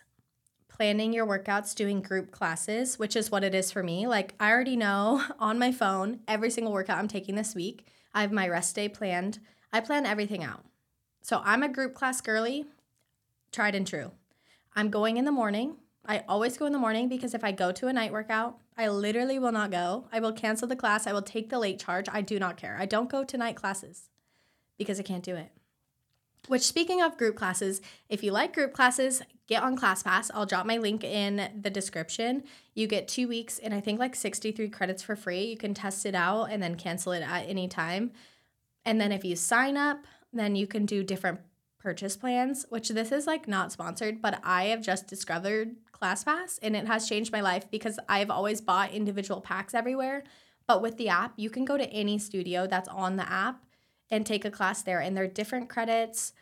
planning 0.68 1.12
your 1.12 1.26
workouts, 1.26 1.74
doing 1.74 2.00
group 2.00 2.30
classes, 2.30 3.00
which 3.00 3.16
is 3.16 3.32
what 3.32 3.42
it 3.42 3.52
is 3.52 3.72
for 3.72 3.82
me. 3.82 4.06
Like, 4.06 4.34
I 4.38 4.50
already 4.50 4.76
know 4.76 5.24
on 5.40 5.58
my 5.58 5.72
phone 5.72 6.20
every 6.28 6.50
single 6.50 6.72
workout 6.72 6.98
I'm 6.98 7.08
taking 7.08 7.34
this 7.34 7.54
week. 7.54 7.86
I 8.14 8.20
have 8.20 8.32
my 8.32 8.48
rest 8.48 8.76
day 8.76 8.88
planned. 8.88 9.40
I 9.72 9.80
plan 9.80 10.06
everything 10.06 10.44
out. 10.44 10.64
So, 11.20 11.42
I'm 11.44 11.64
a 11.64 11.68
group 11.68 11.94
class 11.94 12.20
girly, 12.20 12.66
tried 13.50 13.74
and 13.74 13.86
true. 13.86 14.12
I'm 14.78 14.90
going 14.90 15.16
in 15.16 15.24
the 15.24 15.32
morning. 15.32 15.74
I 16.06 16.22
always 16.28 16.56
go 16.56 16.64
in 16.64 16.72
the 16.72 16.78
morning 16.78 17.08
because 17.08 17.34
if 17.34 17.42
I 17.42 17.50
go 17.50 17.72
to 17.72 17.88
a 17.88 17.92
night 17.92 18.12
workout, 18.12 18.58
I 18.76 18.86
literally 18.86 19.36
will 19.40 19.50
not 19.50 19.72
go. 19.72 20.06
I 20.12 20.20
will 20.20 20.32
cancel 20.32 20.68
the 20.68 20.76
class. 20.76 21.04
I 21.04 21.12
will 21.12 21.20
take 21.20 21.50
the 21.50 21.58
late 21.58 21.80
charge. 21.80 22.06
I 22.12 22.20
do 22.20 22.38
not 22.38 22.56
care. 22.56 22.76
I 22.78 22.86
don't 22.86 23.10
go 23.10 23.24
to 23.24 23.36
night 23.36 23.56
classes 23.56 24.08
because 24.76 25.00
I 25.00 25.02
can't 25.02 25.24
do 25.24 25.34
it. 25.34 25.50
Which, 26.46 26.62
speaking 26.62 27.02
of 27.02 27.18
group 27.18 27.34
classes, 27.34 27.80
if 28.08 28.22
you 28.22 28.30
like 28.30 28.54
group 28.54 28.72
classes, 28.72 29.20
get 29.48 29.64
on 29.64 29.76
ClassPass. 29.76 30.30
I'll 30.32 30.46
drop 30.46 30.64
my 30.64 30.78
link 30.78 31.02
in 31.02 31.50
the 31.60 31.70
description. 31.70 32.44
You 32.74 32.86
get 32.86 33.08
two 33.08 33.26
weeks 33.26 33.58
and 33.58 33.74
I 33.74 33.80
think 33.80 33.98
like 33.98 34.14
63 34.14 34.68
credits 34.68 35.02
for 35.02 35.16
free. 35.16 35.46
You 35.46 35.56
can 35.56 35.74
test 35.74 36.06
it 36.06 36.14
out 36.14 36.52
and 36.52 36.62
then 36.62 36.76
cancel 36.76 37.10
it 37.10 37.24
at 37.24 37.48
any 37.48 37.66
time. 37.66 38.12
And 38.84 39.00
then 39.00 39.10
if 39.10 39.24
you 39.24 39.34
sign 39.34 39.76
up, 39.76 40.04
then 40.32 40.54
you 40.54 40.68
can 40.68 40.86
do 40.86 41.02
different 41.02 41.40
purchase 41.78 42.16
plans, 42.16 42.66
which 42.68 42.88
this 42.88 43.12
is 43.12 43.26
like 43.26 43.48
not 43.48 43.72
sponsored, 43.72 44.20
but 44.20 44.40
I 44.42 44.64
have 44.64 44.82
just 44.82 45.06
discovered 45.06 45.76
ClassPass 45.92 46.58
and 46.62 46.76
it 46.76 46.86
has 46.86 47.08
changed 47.08 47.32
my 47.32 47.40
life 47.40 47.70
because 47.70 47.98
I've 48.08 48.30
always 48.30 48.60
bought 48.60 48.92
individual 48.92 49.40
packs 49.40 49.74
everywhere. 49.74 50.24
But 50.66 50.82
with 50.82 50.96
the 50.98 51.08
app, 51.08 51.32
you 51.36 51.50
can 51.50 51.64
go 51.64 51.76
to 51.76 51.90
any 51.90 52.18
studio 52.18 52.66
that's 52.66 52.88
on 52.88 53.16
the 53.16 53.30
app 53.30 53.64
and 54.10 54.26
take 54.26 54.44
a 54.44 54.50
class 54.50 54.82
there. 54.82 55.00
And 55.00 55.16
there 55.16 55.24
are 55.24 55.28
different 55.28 55.68
credits, 55.68 56.32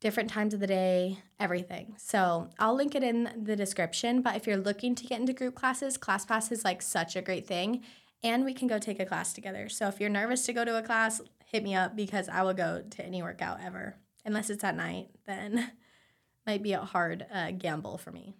different 0.00 0.30
times 0.30 0.54
of 0.54 0.60
the 0.60 0.66
day, 0.66 1.18
everything. 1.38 1.94
So 1.98 2.48
I'll 2.58 2.74
link 2.74 2.94
it 2.94 3.02
in 3.02 3.44
the 3.44 3.56
description. 3.56 4.22
But 4.22 4.36
if 4.36 4.46
you're 4.46 4.56
looking 4.56 4.94
to 4.94 5.06
get 5.06 5.20
into 5.20 5.32
group 5.32 5.54
classes, 5.54 5.98
ClassPass 5.98 6.50
is 6.50 6.64
like 6.64 6.82
such 6.82 7.14
a 7.14 7.22
great 7.22 7.46
thing. 7.46 7.82
And 8.24 8.44
we 8.44 8.54
can 8.54 8.68
go 8.68 8.78
take 8.78 9.00
a 9.00 9.06
class 9.06 9.32
together. 9.32 9.68
So 9.68 9.88
if 9.88 10.00
you're 10.00 10.08
nervous 10.08 10.46
to 10.46 10.52
go 10.52 10.64
to 10.64 10.78
a 10.78 10.82
class, 10.82 11.20
hit 11.44 11.62
me 11.62 11.74
up 11.74 11.96
because 11.96 12.28
I 12.28 12.42
will 12.42 12.54
go 12.54 12.82
to 12.88 13.04
any 13.04 13.22
workout 13.22 13.58
ever. 13.62 13.96
Unless 14.24 14.50
it's 14.50 14.64
at 14.64 14.76
night, 14.76 15.08
then 15.26 15.72
might 16.46 16.62
be 16.62 16.72
a 16.72 16.80
hard 16.80 17.26
uh, 17.32 17.50
gamble 17.52 17.98
for 17.98 18.10
me. 18.10 18.34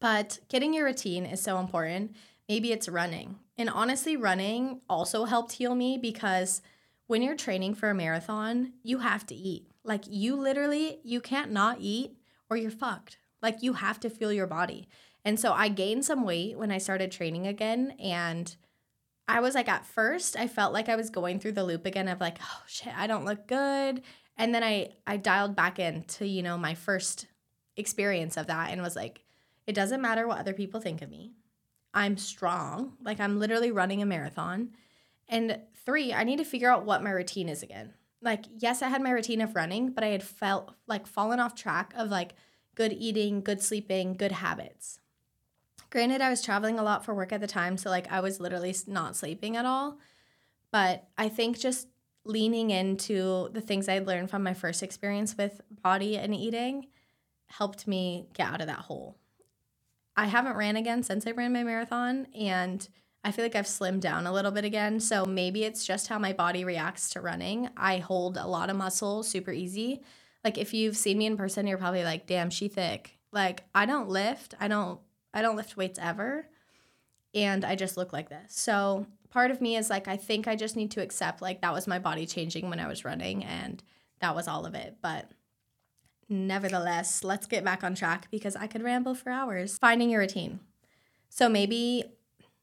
But 0.00 0.40
getting 0.48 0.74
your 0.74 0.84
routine 0.84 1.26
is 1.26 1.40
so 1.40 1.58
important. 1.58 2.14
Maybe 2.48 2.72
it's 2.72 2.88
running. 2.88 3.36
And 3.58 3.68
honestly, 3.70 4.16
running 4.16 4.80
also 4.88 5.24
helped 5.24 5.52
heal 5.52 5.74
me 5.74 5.98
because– 5.98 6.62
when 7.06 7.22
you're 7.22 7.36
training 7.36 7.74
for 7.74 7.90
a 7.90 7.94
marathon, 7.94 8.72
you 8.82 8.98
have 8.98 9.26
to 9.26 9.34
eat. 9.34 9.70
Like 9.84 10.04
you 10.08 10.36
literally, 10.36 10.98
you 11.04 11.20
can't 11.20 11.52
not 11.52 11.78
eat 11.80 12.16
or 12.50 12.56
you're 12.56 12.70
fucked. 12.70 13.18
Like 13.40 13.62
you 13.62 13.74
have 13.74 14.00
to 14.00 14.10
feel 14.10 14.32
your 14.32 14.46
body. 14.46 14.88
And 15.24 15.38
so 15.38 15.52
I 15.52 15.68
gained 15.68 16.04
some 16.04 16.24
weight 16.24 16.58
when 16.58 16.70
I 16.70 16.78
started 16.78 17.12
training 17.12 17.46
again 17.46 17.94
and 18.00 18.54
I 19.28 19.40
was 19.40 19.54
like 19.54 19.68
at 19.68 19.86
first 19.86 20.36
I 20.36 20.46
felt 20.46 20.72
like 20.72 20.88
I 20.88 20.96
was 20.96 21.10
going 21.10 21.40
through 21.40 21.52
the 21.52 21.64
loop 21.64 21.86
again 21.86 22.08
of 22.08 22.20
like, 22.20 22.38
oh 22.40 22.62
shit, 22.66 22.96
I 22.96 23.06
don't 23.06 23.24
look 23.24 23.46
good. 23.46 24.02
And 24.36 24.54
then 24.54 24.62
I 24.62 24.92
I 25.06 25.16
dialed 25.16 25.56
back 25.56 25.78
into, 25.78 26.26
you 26.26 26.42
know, 26.42 26.58
my 26.58 26.74
first 26.74 27.26
experience 27.76 28.36
of 28.36 28.46
that 28.46 28.70
and 28.70 28.82
was 28.82 28.96
like, 28.96 29.22
it 29.66 29.74
doesn't 29.74 30.02
matter 30.02 30.26
what 30.26 30.38
other 30.38 30.52
people 30.54 30.80
think 30.80 31.02
of 31.02 31.10
me. 31.10 31.32
I'm 31.94 32.16
strong. 32.16 32.92
Like 33.02 33.20
I'm 33.20 33.38
literally 33.38 33.70
running 33.70 34.02
a 34.02 34.06
marathon 34.06 34.70
and 35.28 35.60
three, 35.84 36.12
I 36.12 36.24
need 36.24 36.38
to 36.38 36.44
figure 36.44 36.70
out 36.70 36.84
what 36.84 37.02
my 37.02 37.10
routine 37.10 37.48
is 37.48 37.62
again. 37.62 37.94
Like, 38.22 38.44
yes, 38.58 38.82
I 38.82 38.88
had 38.88 39.02
my 39.02 39.10
routine 39.10 39.40
of 39.40 39.54
running, 39.54 39.90
but 39.90 40.04
I 40.04 40.08
had 40.08 40.22
felt 40.22 40.74
like 40.86 41.06
fallen 41.06 41.40
off 41.40 41.54
track 41.54 41.92
of 41.96 42.10
like 42.10 42.34
good 42.74 42.92
eating, 42.92 43.40
good 43.40 43.62
sleeping, 43.62 44.14
good 44.14 44.32
habits. 44.32 45.00
Granted, 45.90 46.20
I 46.20 46.30
was 46.30 46.42
traveling 46.42 46.78
a 46.78 46.82
lot 46.82 47.04
for 47.04 47.14
work 47.14 47.32
at 47.32 47.40
the 47.40 47.46
time, 47.46 47.76
so 47.76 47.90
like 47.90 48.10
I 48.10 48.20
was 48.20 48.40
literally 48.40 48.74
not 48.86 49.16
sleeping 49.16 49.56
at 49.56 49.66
all. 49.66 49.98
But 50.72 51.08
I 51.16 51.28
think 51.28 51.58
just 51.58 51.88
leaning 52.26 52.70
into 52.70 53.48
the 53.52 53.60
things 53.60 53.88
I'd 53.88 54.06
learned 54.06 54.30
from 54.30 54.42
my 54.42 54.54
first 54.54 54.82
experience 54.82 55.36
with 55.36 55.60
body 55.82 56.16
and 56.16 56.34
eating 56.34 56.88
helped 57.46 57.86
me 57.86 58.28
get 58.34 58.48
out 58.48 58.60
of 58.60 58.66
that 58.66 58.80
hole. 58.80 59.16
I 60.16 60.26
haven't 60.26 60.56
ran 60.56 60.76
again 60.76 61.02
since 61.02 61.26
I 61.26 61.32
ran 61.32 61.52
my 61.52 61.62
marathon, 61.62 62.26
and 62.34 62.86
I 63.22 63.32
feel 63.32 63.44
like 63.44 63.56
I've 63.56 63.66
slimmed 63.66 64.00
down 64.00 64.26
a 64.26 64.32
little 64.32 64.52
bit 64.52 64.64
again. 64.64 65.00
So 65.00 65.24
maybe 65.24 65.64
it's 65.64 65.84
just 65.84 66.08
how 66.08 66.18
my 66.18 66.32
body 66.32 66.64
reacts 66.64 67.10
to 67.10 67.20
running. 67.20 67.68
I 67.76 67.98
hold 67.98 68.36
a 68.36 68.46
lot 68.46 68.70
of 68.70 68.76
muscle 68.76 69.22
super 69.22 69.50
easy. 69.52 70.02
Like 70.44 70.58
if 70.58 70.72
you've 70.72 70.96
seen 70.96 71.18
me 71.18 71.26
in 71.26 71.36
person, 71.36 71.66
you're 71.66 71.76
probably 71.76 72.04
like, 72.04 72.28
damn, 72.28 72.50
she 72.50 72.68
thick. 72.68 73.18
Like 73.32 73.64
I 73.74 73.84
don't 73.84 74.08
lift. 74.08 74.54
I 74.60 74.68
don't 74.68 75.00
I 75.34 75.42
don't 75.42 75.56
lift 75.56 75.76
weights 75.76 75.98
ever. 76.00 76.48
And 77.34 77.64
I 77.64 77.74
just 77.74 77.96
look 77.96 78.12
like 78.12 78.28
this. 78.28 78.54
So 78.54 79.06
part 79.36 79.50
of 79.50 79.60
me 79.60 79.76
is 79.76 79.90
like, 79.90 80.08
I 80.08 80.16
think 80.16 80.48
I 80.48 80.56
just 80.56 80.76
need 80.76 80.90
to 80.92 81.02
accept 81.02 81.42
like 81.42 81.60
that 81.60 81.74
was 81.74 81.86
my 81.86 81.98
body 81.98 82.24
changing 82.24 82.70
when 82.70 82.80
I 82.80 82.88
was 82.88 83.04
running 83.04 83.44
and 83.44 83.82
that 84.20 84.34
was 84.34 84.48
all 84.48 84.64
of 84.64 84.74
it. 84.74 84.96
But 85.02 85.30
nevertheless, 86.26 87.22
let's 87.22 87.46
get 87.46 87.62
back 87.62 87.84
on 87.84 87.94
track 87.94 88.28
because 88.30 88.56
I 88.56 88.66
could 88.66 88.82
ramble 88.82 89.14
for 89.14 89.28
hours. 89.28 89.76
Finding 89.76 90.08
your 90.08 90.22
routine. 90.22 90.60
So 91.28 91.50
maybe 91.50 92.04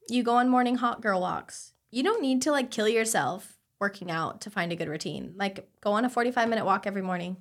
you 0.09 0.23
go 0.23 0.37
on 0.37 0.49
morning 0.49 0.77
hot 0.77 0.99
girl 0.99 1.21
walks. 1.21 1.73
You 1.91 2.01
don't 2.01 2.23
need 2.23 2.41
to 2.41 2.51
like 2.51 2.71
kill 2.71 2.87
yourself 2.89 3.59
working 3.79 4.09
out 4.09 4.41
to 4.41 4.49
find 4.49 4.71
a 4.71 4.75
good 4.75 4.89
routine. 4.89 5.35
Like 5.37 5.69
go 5.79 5.91
on 5.91 6.05
a 6.05 6.09
45 6.09 6.49
minute 6.49 6.65
walk 6.65 6.87
every 6.87 7.03
morning. 7.03 7.37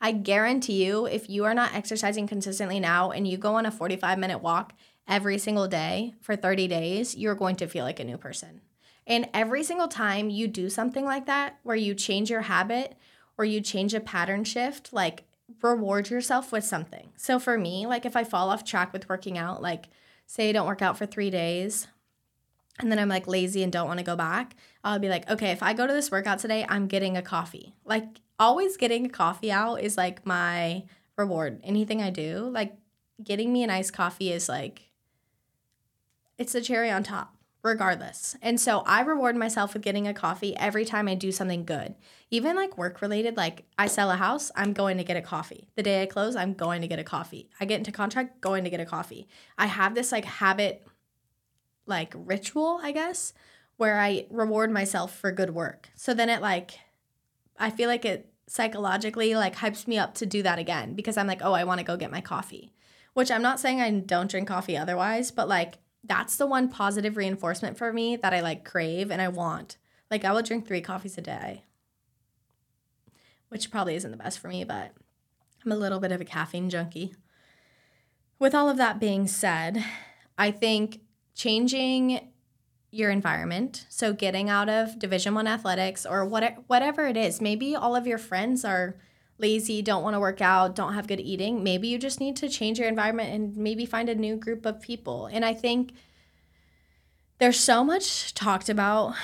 I 0.00 0.10
guarantee 0.10 0.84
you, 0.84 1.06
if 1.06 1.30
you 1.30 1.44
are 1.44 1.54
not 1.54 1.72
exercising 1.72 2.26
consistently 2.26 2.80
now 2.80 3.12
and 3.12 3.28
you 3.28 3.36
go 3.36 3.54
on 3.54 3.64
a 3.64 3.70
45 3.70 4.18
minute 4.18 4.42
walk 4.42 4.72
every 5.06 5.38
single 5.38 5.68
day 5.68 6.14
for 6.20 6.34
30 6.34 6.66
days, 6.66 7.16
you're 7.16 7.36
going 7.36 7.54
to 7.54 7.68
feel 7.68 7.84
like 7.84 8.00
a 8.00 8.04
new 8.04 8.18
person. 8.18 8.60
And 9.06 9.28
every 9.34 9.64
single 9.64 9.88
time 9.88 10.30
you 10.30 10.46
do 10.48 10.70
something 10.70 11.04
like 11.04 11.26
that, 11.26 11.58
where 11.62 11.76
you 11.76 11.94
change 11.94 12.30
your 12.30 12.42
habit 12.42 12.96
or 13.36 13.44
you 13.44 13.60
change 13.60 13.94
a 13.94 14.00
pattern 14.00 14.44
shift, 14.44 14.92
like 14.92 15.24
reward 15.60 16.10
yourself 16.10 16.52
with 16.52 16.64
something. 16.64 17.10
So 17.16 17.38
for 17.38 17.58
me, 17.58 17.86
like 17.86 18.06
if 18.06 18.16
I 18.16 18.24
fall 18.24 18.50
off 18.50 18.64
track 18.64 18.92
with 18.92 19.08
working 19.08 19.36
out, 19.38 19.60
like 19.62 19.88
say 20.26 20.48
I 20.48 20.52
don't 20.52 20.66
work 20.66 20.82
out 20.82 20.96
for 20.96 21.06
three 21.06 21.30
days, 21.30 21.88
and 22.78 22.90
then 22.90 22.98
I'm 22.98 23.08
like 23.08 23.26
lazy 23.26 23.62
and 23.62 23.72
don't 23.72 23.86
want 23.86 23.98
to 23.98 24.04
go 24.04 24.16
back, 24.16 24.56
I'll 24.82 24.98
be 24.98 25.08
like, 25.08 25.28
okay, 25.30 25.50
if 25.50 25.62
I 25.62 25.74
go 25.74 25.86
to 25.86 25.92
this 25.92 26.10
workout 26.10 26.38
today, 26.38 26.64
I'm 26.68 26.86
getting 26.86 27.16
a 27.16 27.22
coffee. 27.22 27.74
Like 27.84 28.20
always 28.38 28.76
getting 28.76 29.06
a 29.06 29.10
coffee 29.10 29.52
out 29.52 29.76
is 29.76 29.96
like 29.96 30.24
my 30.26 30.84
reward. 31.16 31.60
Anything 31.62 32.00
I 32.00 32.10
do, 32.10 32.48
like 32.52 32.74
getting 33.22 33.52
me 33.52 33.62
an 33.62 33.70
iced 33.70 33.92
coffee 33.92 34.32
is 34.32 34.48
like 34.48 34.90
it's 36.38 36.52
the 36.52 36.60
cherry 36.60 36.90
on 36.90 37.02
top, 37.02 37.36
regardless. 37.62 38.36
And 38.42 38.60
so 38.60 38.80
I 38.80 39.02
reward 39.02 39.36
myself 39.36 39.72
with 39.72 39.82
getting 39.82 40.08
a 40.08 40.14
coffee 40.14 40.56
every 40.56 40.84
time 40.84 41.06
I 41.06 41.14
do 41.14 41.30
something 41.30 41.64
good. 41.64 41.94
Even 42.30 42.56
like 42.56 42.76
work 42.76 43.00
related, 43.00 43.36
like 43.36 43.64
I 43.78 43.86
sell 43.86 44.10
a 44.10 44.16
house, 44.16 44.50
I'm 44.56 44.72
going 44.72 44.96
to 44.98 45.04
get 45.04 45.16
a 45.16 45.22
coffee. 45.22 45.68
The 45.76 45.82
day 45.82 46.02
I 46.02 46.06
close, 46.06 46.34
I'm 46.34 46.54
going 46.54 46.82
to 46.82 46.88
get 46.88 46.98
a 46.98 47.04
coffee. 47.04 47.50
I 47.60 47.64
get 47.64 47.78
into 47.78 47.92
contract, 47.92 48.40
going 48.40 48.64
to 48.64 48.70
get 48.70 48.80
a 48.80 48.84
coffee. 48.84 49.28
I 49.56 49.66
have 49.66 49.94
this 49.94 50.10
like 50.10 50.24
habit 50.24 50.86
like 51.86 52.14
ritual, 52.16 52.80
I 52.82 52.92
guess, 52.92 53.32
where 53.76 53.98
I 53.98 54.26
reward 54.30 54.70
myself 54.70 55.14
for 55.14 55.30
good 55.30 55.50
work. 55.50 55.90
So 55.94 56.14
then 56.14 56.28
it 56.28 56.40
like 56.40 56.78
I 57.58 57.70
feel 57.70 57.88
like 57.88 58.04
it 58.04 58.28
psychologically 58.48 59.34
like 59.34 59.56
hypes 59.56 59.86
me 59.86 59.98
up 59.98 60.14
to 60.14 60.26
do 60.26 60.42
that 60.42 60.58
again 60.58 60.94
because 60.94 61.16
I'm 61.16 61.26
like, 61.26 61.42
"Oh, 61.42 61.52
I 61.52 61.64
want 61.64 61.78
to 61.78 61.84
go 61.84 61.96
get 61.96 62.10
my 62.10 62.20
coffee." 62.20 62.72
Which 63.14 63.30
I'm 63.30 63.42
not 63.42 63.60
saying 63.60 63.80
I 63.80 63.90
don't 63.90 64.30
drink 64.30 64.48
coffee 64.48 64.76
otherwise, 64.76 65.30
but 65.30 65.48
like 65.48 65.78
that's 66.04 66.36
the 66.36 66.46
one 66.46 66.68
positive 66.68 67.16
reinforcement 67.16 67.78
for 67.78 67.92
me 67.92 68.16
that 68.16 68.34
I 68.34 68.40
like 68.40 68.64
crave 68.64 69.10
and 69.10 69.22
I 69.22 69.28
want. 69.28 69.76
Like 70.10 70.24
I 70.24 70.32
will 70.32 70.42
drink 70.42 70.66
3 70.66 70.80
coffees 70.80 71.16
a 71.16 71.20
day. 71.20 71.64
Which 73.48 73.70
probably 73.70 73.94
isn't 73.94 74.10
the 74.10 74.16
best 74.16 74.38
for 74.38 74.48
me, 74.48 74.64
but 74.64 74.92
I'm 75.64 75.72
a 75.72 75.76
little 75.76 76.00
bit 76.00 76.12
of 76.12 76.20
a 76.20 76.24
caffeine 76.24 76.70
junkie. 76.70 77.14
with 78.42 78.56
all 78.56 78.68
of 78.68 78.76
that 78.76 78.98
being 78.98 79.28
said, 79.28 79.84
I 80.36 80.50
think 80.50 80.98
changing 81.32 82.32
your 82.90 83.08
environment, 83.08 83.86
so 83.88 84.12
getting 84.12 84.50
out 84.50 84.68
of 84.68 84.98
Division 84.98 85.36
1 85.36 85.46
athletics 85.46 86.04
or 86.04 86.24
what 86.24 86.64
whatever 86.66 87.06
it 87.06 87.16
is, 87.16 87.40
maybe 87.40 87.76
all 87.76 87.94
of 87.94 88.04
your 88.04 88.18
friends 88.18 88.64
are 88.64 88.96
lazy, 89.42 89.82
don't 89.82 90.02
want 90.02 90.14
to 90.14 90.20
work 90.20 90.40
out, 90.40 90.74
don't 90.74 90.94
have 90.94 91.06
good 91.06 91.20
eating, 91.20 91.62
maybe 91.62 91.88
you 91.88 91.98
just 91.98 92.20
need 92.20 92.36
to 92.36 92.48
change 92.48 92.78
your 92.78 92.88
environment 92.88 93.34
and 93.34 93.56
maybe 93.56 93.84
find 93.84 94.08
a 94.08 94.14
new 94.14 94.36
group 94.36 94.64
of 94.64 94.80
people. 94.80 95.26
And 95.26 95.44
I 95.44 95.52
think 95.52 95.92
there's 97.38 97.58
so 97.58 97.84
much 97.84 98.32
talked 98.34 98.68
about 98.68 99.14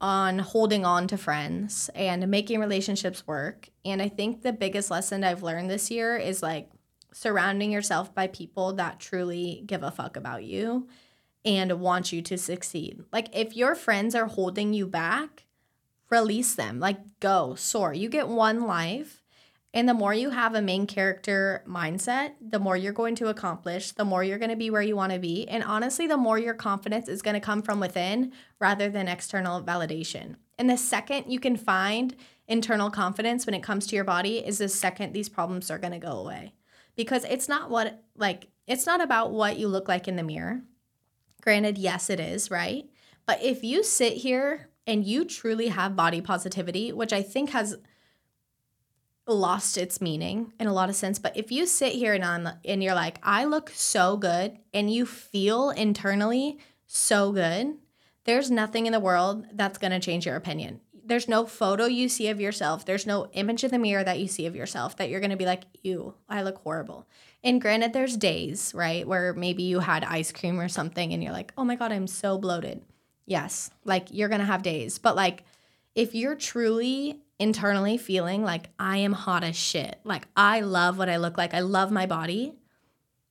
on 0.00 0.40
holding 0.40 0.84
on 0.84 1.06
to 1.06 1.16
friends 1.16 1.88
and 1.94 2.26
making 2.28 2.58
relationships 2.58 3.24
work. 3.26 3.68
And 3.84 4.02
I 4.02 4.08
think 4.08 4.42
the 4.42 4.52
biggest 4.52 4.90
lesson 4.90 5.22
I've 5.22 5.44
learned 5.44 5.70
this 5.70 5.90
year 5.90 6.16
is 6.16 6.42
like 6.42 6.68
surrounding 7.12 7.70
yourself 7.70 8.12
by 8.12 8.26
people 8.26 8.72
that 8.74 8.98
truly 8.98 9.62
give 9.64 9.84
a 9.84 9.92
fuck 9.92 10.16
about 10.16 10.42
you 10.42 10.88
and 11.44 11.80
want 11.80 12.12
you 12.12 12.20
to 12.22 12.36
succeed. 12.36 13.04
Like 13.12 13.28
if 13.32 13.56
your 13.56 13.76
friends 13.76 14.16
are 14.16 14.26
holding 14.26 14.72
you 14.72 14.86
back, 14.86 15.44
release 16.10 16.56
them. 16.56 16.80
Like 16.80 16.98
go, 17.20 17.54
soar. 17.54 17.94
You 17.94 18.08
get 18.08 18.26
one 18.26 18.66
life 18.66 19.21
and 19.74 19.88
the 19.88 19.94
more 19.94 20.12
you 20.12 20.30
have 20.30 20.54
a 20.54 20.60
main 20.60 20.86
character 20.86 21.64
mindset, 21.66 22.32
the 22.40 22.58
more 22.58 22.76
you're 22.76 22.92
going 22.92 23.14
to 23.16 23.28
accomplish, 23.28 23.92
the 23.92 24.04
more 24.04 24.22
you're 24.22 24.38
going 24.38 24.50
to 24.50 24.56
be 24.56 24.68
where 24.68 24.82
you 24.82 24.96
want 24.96 25.12
to 25.12 25.18
be. 25.18 25.48
And 25.48 25.64
honestly, 25.64 26.06
the 26.06 26.18
more 26.18 26.38
your 26.38 26.52
confidence 26.52 27.08
is 27.08 27.22
going 27.22 27.34
to 27.34 27.40
come 27.40 27.62
from 27.62 27.80
within 27.80 28.32
rather 28.58 28.90
than 28.90 29.08
external 29.08 29.62
validation. 29.62 30.36
And 30.58 30.68
the 30.68 30.76
second 30.76 31.32
you 31.32 31.40
can 31.40 31.56
find 31.56 32.14
internal 32.46 32.90
confidence 32.90 33.46
when 33.46 33.54
it 33.54 33.62
comes 33.62 33.86
to 33.86 33.96
your 33.96 34.04
body 34.04 34.38
is 34.38 34.58
the 34.58 34.68
second 34.68 35.14
these 35.14 35.30
problems 35.30 35.70
are 35.70 35.78
going 35.78 35.94
to 35.94 35.98
go 35.98 36.18
away. 36.18 36.52
Because 36.94 37.24
it's 37.24 37.48
not 37.48 37.70
what, 37.70 38.02
like, 38.14 38.48
it's 38.66 38.84
not 38.84 39.00
about 39.00 39.32
what 39.32 39.58
you 39.58 39.68
look 39.68 39.88
like 39.88 40.06
in 40.06 40.16
the 40.16 40.22
mirror. 40.22 40.60
Granted, 41.40 41.78
yes, 41.78 42.10
it 42.10 42.20
is, 42.20 42.50
right? 42.50 42.90
But 43.24 43.42
if 43.42 43.64
you 43.64 43.82
sit 43.82 44.18
here 44.18 44.68
and 44.86 45.04
you 45.04 45.24
truly 45.24 45.68
have 45.68 45.96
body 45.96 46.20
positivity, 46.20 46.92
which 46.92 47.12
I 47.12 47.22
think 47.22 47.50
has 47.50 47.76
lost 49.26 49.78
its 49.78 50.00
meaning 50.00 50.52
in 50.58 50.66
a 50.66 50.72
lot 50.72 50.88
of 50.88 50.96
sense. 50.96 51.18
But 51.18 51.36
if 51.36 51.52
you 51.52 51.66
sit 51.66 51.92
here 51.92 52.14
and 52.14 52.24
on 52.24 52.54
and 52.64 52.82
you're 52.82 52.94
like, 52.94 53.18
I 53.22 53.44
look 53.44 53.70
so 53.70 54.16
good, 54.16 54.58
and 54.74 54.92
you 54.92 55.06
feel 55.06 55.70
internally 55.70 56.58
so 56.86 57.32
good, 57.32 57.76
there's 58.24 58.50
nothing 58.50 58.86
in 58.86 58.92
the 58.92 59.00
world 59.00 59.46
that's 59.52 59.78
gonna 59.78 60.00
change 60.00 60.26
your 60.26 60.36
opinion. 60.36 60.80
There's 61.04 61.28
no 61.28 61.46
photo 61.46 61.86
you 61.86 62.08
see 62.08 62.28
of 62.28 62.40
yourself. 62.40 62.84
There's 62.84 63.06
no 63.06 63.28
image 63.32 63.64
in 63.64 63.70
the 63.70 63.78
mirror 63.78 64.04
that 64.04 64.20
you 64.20 64.28
see 64.28 64.46
of 64.46 64.54
yourself 64.54 64.96
that 64.96 65.08
you're 65.08 65.20
gonna 65.20 65.36
be 65.36 65.46
like, 65.46 65.64
ew, 65.82 66.14
I 66.28 66.42
look 66.42 66.58
horrible. 66.58 67.06
And 67.44 67.60
granted, 67.60 67.92
there's 67.92 68.16
days, 68.16 68.72
right, 68.74 69.06
where 69.06 69.34
maybe 69.34 69.64
you 69.64 69.80
had 69.80 70.04
ice 70.04 70.30
cream 70.30 70.60
or 70.60 70.68
something 70.68 71.12
and 71.12 71.22
you're 71.22 71.32
like, 71.32 71.52
oh 71.58 71.64
my 71.64 71.74
God, 71.74 71.90
I'm 71.90 72.06
so 72.06 72.38
bloated. 72.38 72.82
Yes, 73.26 73.70
like 73.84 74.08
you're 74.10 74.28
gonna 74.28 74.44
have 74.44 74.62
days. 74.62 74.98
But 74.98 75.16
like 75.16 75.44
if 75.94 76.14
you're 76.14 76.36
truly 76.36 77.20
internally 77.42 77.98
feeling 77.98 78.44
like 78.44 78.70
I 78.78 78.98
am 78.98 79.12
hot 79.12 79.42
as 79.42 79.56
shit, 79.56 79.98
like 80.04 80.28
I 80.36 80.60
love 80.60 80.96
what 80.96 81.08
I 81.08 81.16
look 81.16 81.36
like, 81.36 81.54
I 81.54 81.60
love 81.60 81.90
my 81.90 82.06
body, 82.06 82.54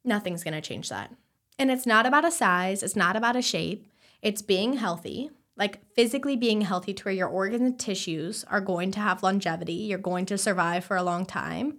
nothing's 0.03 0.43
gonna 0.43 0.61
change 0.61 0.89
that. 0.89 1.13
And 1.57 1.71
it's 1.71 1.85
not 1.85 2.05
about 2.05 2.25
a 2.25 2.31
size, 2.31 2.83
it's 2.83 2.95
not 2.95 3.15
about 3.15 3.37
a 3.37 3.41
shape, 3.41 3.87
it's 4.21 4.41
being 4.41 4.73
healthy, 4.73 5.31
like 5.55 5.79
physically 5.95 6.35
being 6.35 6.61
healthy 6.61 6.93
to 6.93 7.03
where 7.03 7.13
your 7.13 7.29
organs 7.29 7.61
and 7.61 7.79
tissues 7.79 8.43
are 8.49 8.59
going 8.59 8.91
to 8.91 8.99
have 8.99 9.23
longevity, 9.23 9.73
you're 9.73 9.97
going 9.97 10.25
to 10.25 10.37
survive 10.37 10.83
for 10.83 10.97
a 10.97 11.03
long 11.03 11.25
time, 11.25 11.77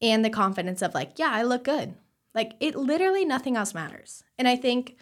and 0.00 0.24
the 0.24 0.30
confidence 0.30 0.80
of 0.80 0.94
like, 0.94 1.18
yeah, 1.18 1.30
I 1.30 1.42
look 1.42 1.64
good. 1.64 1.94
Like 2.34 2.54
it 2.60 2.74
literally 2.74 3.26
nothing 3.26 3.56
else 3.56 3.74
matters. 3.74 4.24
And 4.38 4.48
I 4.48 4.56
think 4.56 4.96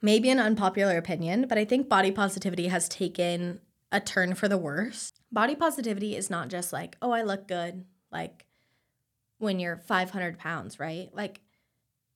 maybe 0.00 0.30
an 0.30 0.40
unpopular 0.40 0.96
opinion, 0.96 1.46
but 1.46 1.58
I 1.58 1.66
think 1.66 1.90
body 1.90 2.10
positivity 2.10 2.68
has 2.68 2.88
taken 2.88 3.60
a 3.92 4.00
turn 4.00 4.34
for 4.34 4.48
the 4.48 4.58
worse. 4.58 5.12
Body 5.32 5.54
positivity 5.54 6.16
is 6.16 6.30
not 6.30 6.48
just 6.48 6.72
like, 6.72 6.96
oh, 7.02 7.10
I 7.10 7.22
look 7.22 7.48
good, 7.48 7.84
like 8.12 8.46
when 9.38 9.58
you're 9.58 9.76
500 9.76 10.38
pounds, 10.38 10.78
right? 10.78 11.08
Like 11.12 11.40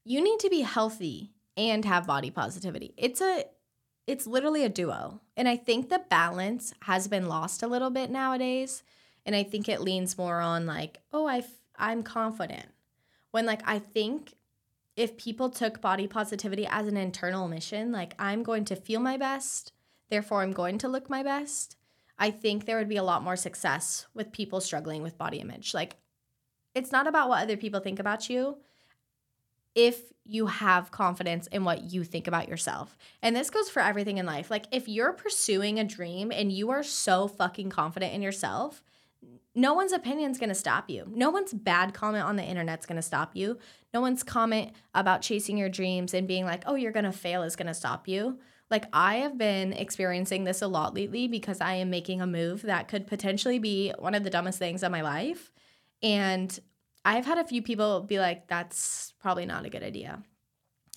you 0.04 0.22
need 0.22 0.38
to 0.40 0.50
be 0.50 0.60
healthy 0.60 1.32
and 1.56 1.84
have 1.84 2.06
body 2.06 2.30
positivity. 2.30 2.94
It's 2.96 3.20
a, 3.20 3.44
it's 4.06 4.26
literally 4.26 4.64
a 4.64 4.68
duo. 4.68 5.20
And 5.36 5.48
I 5.48 5.56
think 5.56 5.88
the 5.88 6.02
balance 6.10 6.74
has 6.82 7.08
been 7.08 7.26
lost 7.26 7.62
a 7.62 7.66
little 7.66 7.90
bit 7.90 8.10
nowadays. 8.10 8.82
And 9.24 9.34
I 9.34 9.42
think 9.42 9.68
it 9.68 9.80
leans 9.80 10.18
more 10.18 10.40
on 10.40 10.66
like, 10.66 10.98
oh, 11.12 11.26
I, 11.26 11.44
I'm 11.78 12.02
confident. 12.02 12.66
When 13.30 13.46
like 13.46 13.62
I 13.66 13.78
think 13.78 14.34
if 14.96 15.16
people 15.16 15.50
took 15.50 15.80
body 15.80 16.06
positivity 16.06 16.66
as 16.66 16.86
an 16.86 16.96
internal 16.96 17.48
mission, 17.48 17.90
like 17.90 18.14
I'm 18.18 18.42
going 18.42 18.64
to 18.66 18.76
feel 18.76 19.00
my 19.00 19.16
best, 19.16 19.72
therefore 20.10 20.42
I'm 20.42 20.52
going 20.52 20.78
to 20.78 20.88
look 20.88 21.10
my 21.10 21.22
best, 21.22 21.76
I 22.18 22.30
think 22.30 22.64
there 22.64 22.78
would 22.78 22.88
be 22.88 22.96
a 22.96 23.02
lot 23.02 23.22
more 23.22 23.36
success 23.36 24.06
with 24.14 24.32
people 24.32 24.60
struggling 24.60 25.02
with 25.02 25.18
body 25.18 25.38
image. 25.38 25.74
Like, 25.74 25.96
it's 26.74 26.92
not 26.92 27.06
about 27.06 27.28
what 27.28 27.42
other 27.42 27.56
people 27.56 27.80
think 27.80 27.98
about 27.98 28.28
you 28.28 28.58
if 29.74 30.12
you 30.24 30.46
have 30.46 30.90
confidence 30.90 31.46
in 31.48 31.64
what 31.64 31.92
you 31.92 32.04
think 32.04 32.26
about 32.26 32.48
yourself. 32.48 32.96
And 33.22 33.34
this 33.34 33.50
goes 33.50 33.68
for 33.68 33.82
everything 33.82 34.18
in 34.18 34.26
life. 34.26 34.50
Like, 34.50 34.66
if 34.70 34.88
you're 34.88 35.12
pursuing 35.12 35.78
a 35.78 35.84
dream 35.84 36.30
and 36.32 36.52
you 36.52 36.70
are 36.70 36.82
so 36.82 37.28
fucking 37.28 37.70
confident 37.70 38.14
in 38.14 38.22
yourself, 38.22 38.82
no 39.54 39.74
one's 39.74 39.92
opinion 39.92 40.30
is 40.30 40.38
going 40.38 40.48
to 40.48 40.54
stop 40.54 40.90
you. 40.90 41.06
No 41.14 41.30
one's 41.30 41.52
bad 41.52 41.94
comment 41.94 42.24
on 42.24 42.36
the 42.36 42.44
internet's 42.44 42.86
going 42.86 42.96
to 42.96 43.02
stop 43.02 43.36
you. 43.36 43.58
No 43.92 44.00
one's 44.00 44.22
comment 44.22 44.72
about 44.94 45.22
chasing 45.22 45.56
your 45.56 45.68
dreams 45.68 46.12
and 46.14 46.26
being 46.26 46.44
like, 46.44 46.64
"Oh, 46.66 46.74
you're 46.74 46.92
going 46.92 47.04
to 47.04 47.12
fail" 47.12 47.42
is 47.42 47.56
going 47.56 47.68
to 47.68 47.74
stop 47.74 48.08
you. 48.08 48.38
Like 48.74 48.86
I 48.92 49.18
have 49.18 49.38
been 49.38 49.72
experiencing 49.72 50.42
this 50.42 50.60
a 50.60 50.66
lot 50.66 50.96
lately 50.96 51.28
because 51.28 51.60
I 51.60 51.74
am 51.74 51.90
making 51.90 52.20
a 52.20 52.26
move 52.26 52.62
that 52.62 52.88
could 52.88 53.06
potentially 53.06 53.60
be 53.60 53.92
one 54.00 54.16
of 54.16 54.24
the 54.24 54.30
dumbest 54.30 54.58
things 54.58 54.82
of 54.82 54.90
my 54.90 55.00
life. 55.00 55.52
And 56.02 56.58
I've 57.04 57.24
had 57.24 57.38
a 57.38 57.46
few 57.46 57.62
people 57.62 58.00
be 58.00 58.18
like, 58.18 58.48
that's 58.48 59.14
probably 59.20 59.46
not 59.46 59.64
a 59.64 59.70
good 59.70 59.84
idea. 59.84 60.24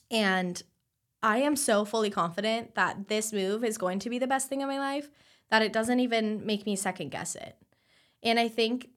And 0.10 0.60
I 1.22 1.38
am 1.38 1.56
so 1.56 1.86
fully 1.86 2.10
confident 2.10 2.74
that 2.74 3.10
this 3.10 3.32
move 3.32 3.64
is 3.64 3.78
going 3.78 4.00
to 4.00 4.10
be 4.10 4.18
the 4.18 4.26
best 4.26 4.50
thing 4.50 4.62
in 4.62 4.68
my 4.68 4.80
life 4.80 5.12
that 5.52 5.62
it 5.62 5.72
doesn't 5.72 6.00
even 6.00 6.48
make 6.48 6.66
me 6.66 6.76
second 6.76 7.12
guess 7.12 7.36
it. 7.36 7.58
And 8.24 8.40
I 8.40 8.48
think 8.48 8.90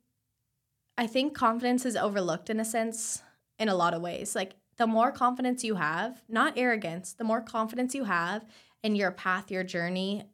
I 0.97 1.07
think 1.07 1.35
confidence 1.35 1.85
is 1.85 1.97
overlooked 1.97 2.49
in 2.49 2.59
a 2.59 2.65
sense 2.65 3.21
in 3.59 3.69
a 3.69 3.75
lot 3.75 3.93
of 3.93 4.01
ways. 4.01 4.35
Like 4.35 4.55
the 4.79 4.87
more 4.87 5.13
confidence 5.13 5.65
you 5.65 5.75
have, 5.75 6.23
not 6.31 6.55
arrogance, 6.57 7.13
the 7.13 7.25
more 7.25 7.43
confidence 7.43 7.95
you 7.95 8.05
have 8.05 8.47
in 8.83 8.97
your 8.97 9.11
path, 9.11 9.51
your 9.51 9.65
journey, 9.65 10.25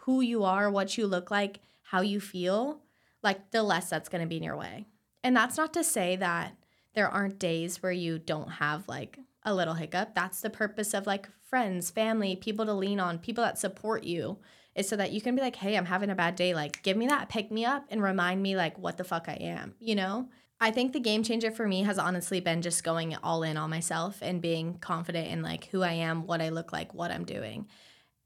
who 0.00 0.20
you 0.20 0.44
are, 0.44 0.70
what 0.70 0.96
you 0.96 1.06
look 1.06 1.30
like, 1.30 1.60
how 1.82 2.00
you 2.00 2.20
feel, 2.20 2.80
like 3.22 3.50
the 3.50 3.62
less 3.62 3.90
that's 3.90 4.08
going 4.08 4.22
to 4.22 4.28
be 4.28 4.38
in 4.38 4.42
your 4.42 4.56
way. 4.56 4.86
And 5.22 5.36
that's 5.36 5.56
not 5.56 5.72
to 5.74 5.84
say 5.84 6.16
that 6.16 6.56
there 6.94 7.08
aren't 7.08 7.38
days 7.38 7.82
where 7.82 7.92
you 7.92 8.18
don't 8.18 8.50
have 8.50 8.88
like 8.88 9.18
a 9.44 9.54
little 9.54 9.74
hiccup. 9.74 10.14
That's 10.14 10.40
the 10.40 10.50
purpose 10.50 10.94
of 10.94 11.06
like 11.06 11.28
friends, 11.48 11.90
family, 11.90 12.36
people 12.36 12.66
to 12.66 12.72
lean 12.72 13.00
on, 13.00 13.18
people 13.18 13.44
that 13.44 13.58
support 13.58 14.04
you 14.04 14.38
is 14.74 14.88
so 14.88 14.96
that 14.96 15.12
you 15.12 15.20
can 15.20 15.34
be 15.34 15.42
like, 15.42 15.56
hey, 15.56 15.76
I'm 15.76 15.84
having 15.84 16.10
a 16.10 16.14
bad 16.14 16.34
day. 16.34 16.54
Like, 16.54 16.82
give 16.82 16.96
me 16.96 17.06
that 17.08 17.28
pick 17.28 17.50
me 17.50 17.64
up 17.64 17.84
and 17.90 18.02
remind 18.02 18.42
me, 18.42 18.56
like, 18.56 18.78
what 18.78 18.96
the 18.96 19.04
fuck 19.04 19.28
I 19.28 19.34
am, 19.34 19.74
you 19.78 19.94
know? 19.94 20.28
I 20.62 20.70
think 20.70 20.92
the 20.92 21.00
game 21.00 21.24
changer 21.24 21.50
for 21.50 21.66
me 21.66 21.82
has 21.82 21.98
honestly 21.98 22.38
been 22.38 22.62
just 22.62 22.84
going 22.84 23.16
all 23.16 23.42
in 23.42 23.56
on 23.56 23.68
myself 23.68 24.18
and 24.22 24.40
being 24.40 24.78
confident 24.78 25.26
in 25.26 25.42
like 25.42 25.64
who 25.66 25.82
I 25.82 25.94
am, 25.94 26.24
what 26.24 26.40
I 26.40 26.50
look 26.50 26.72
like, 26.72 26.94
what 26.94 27.10
I'm 27.10 27.24
doing. 27.24 27.66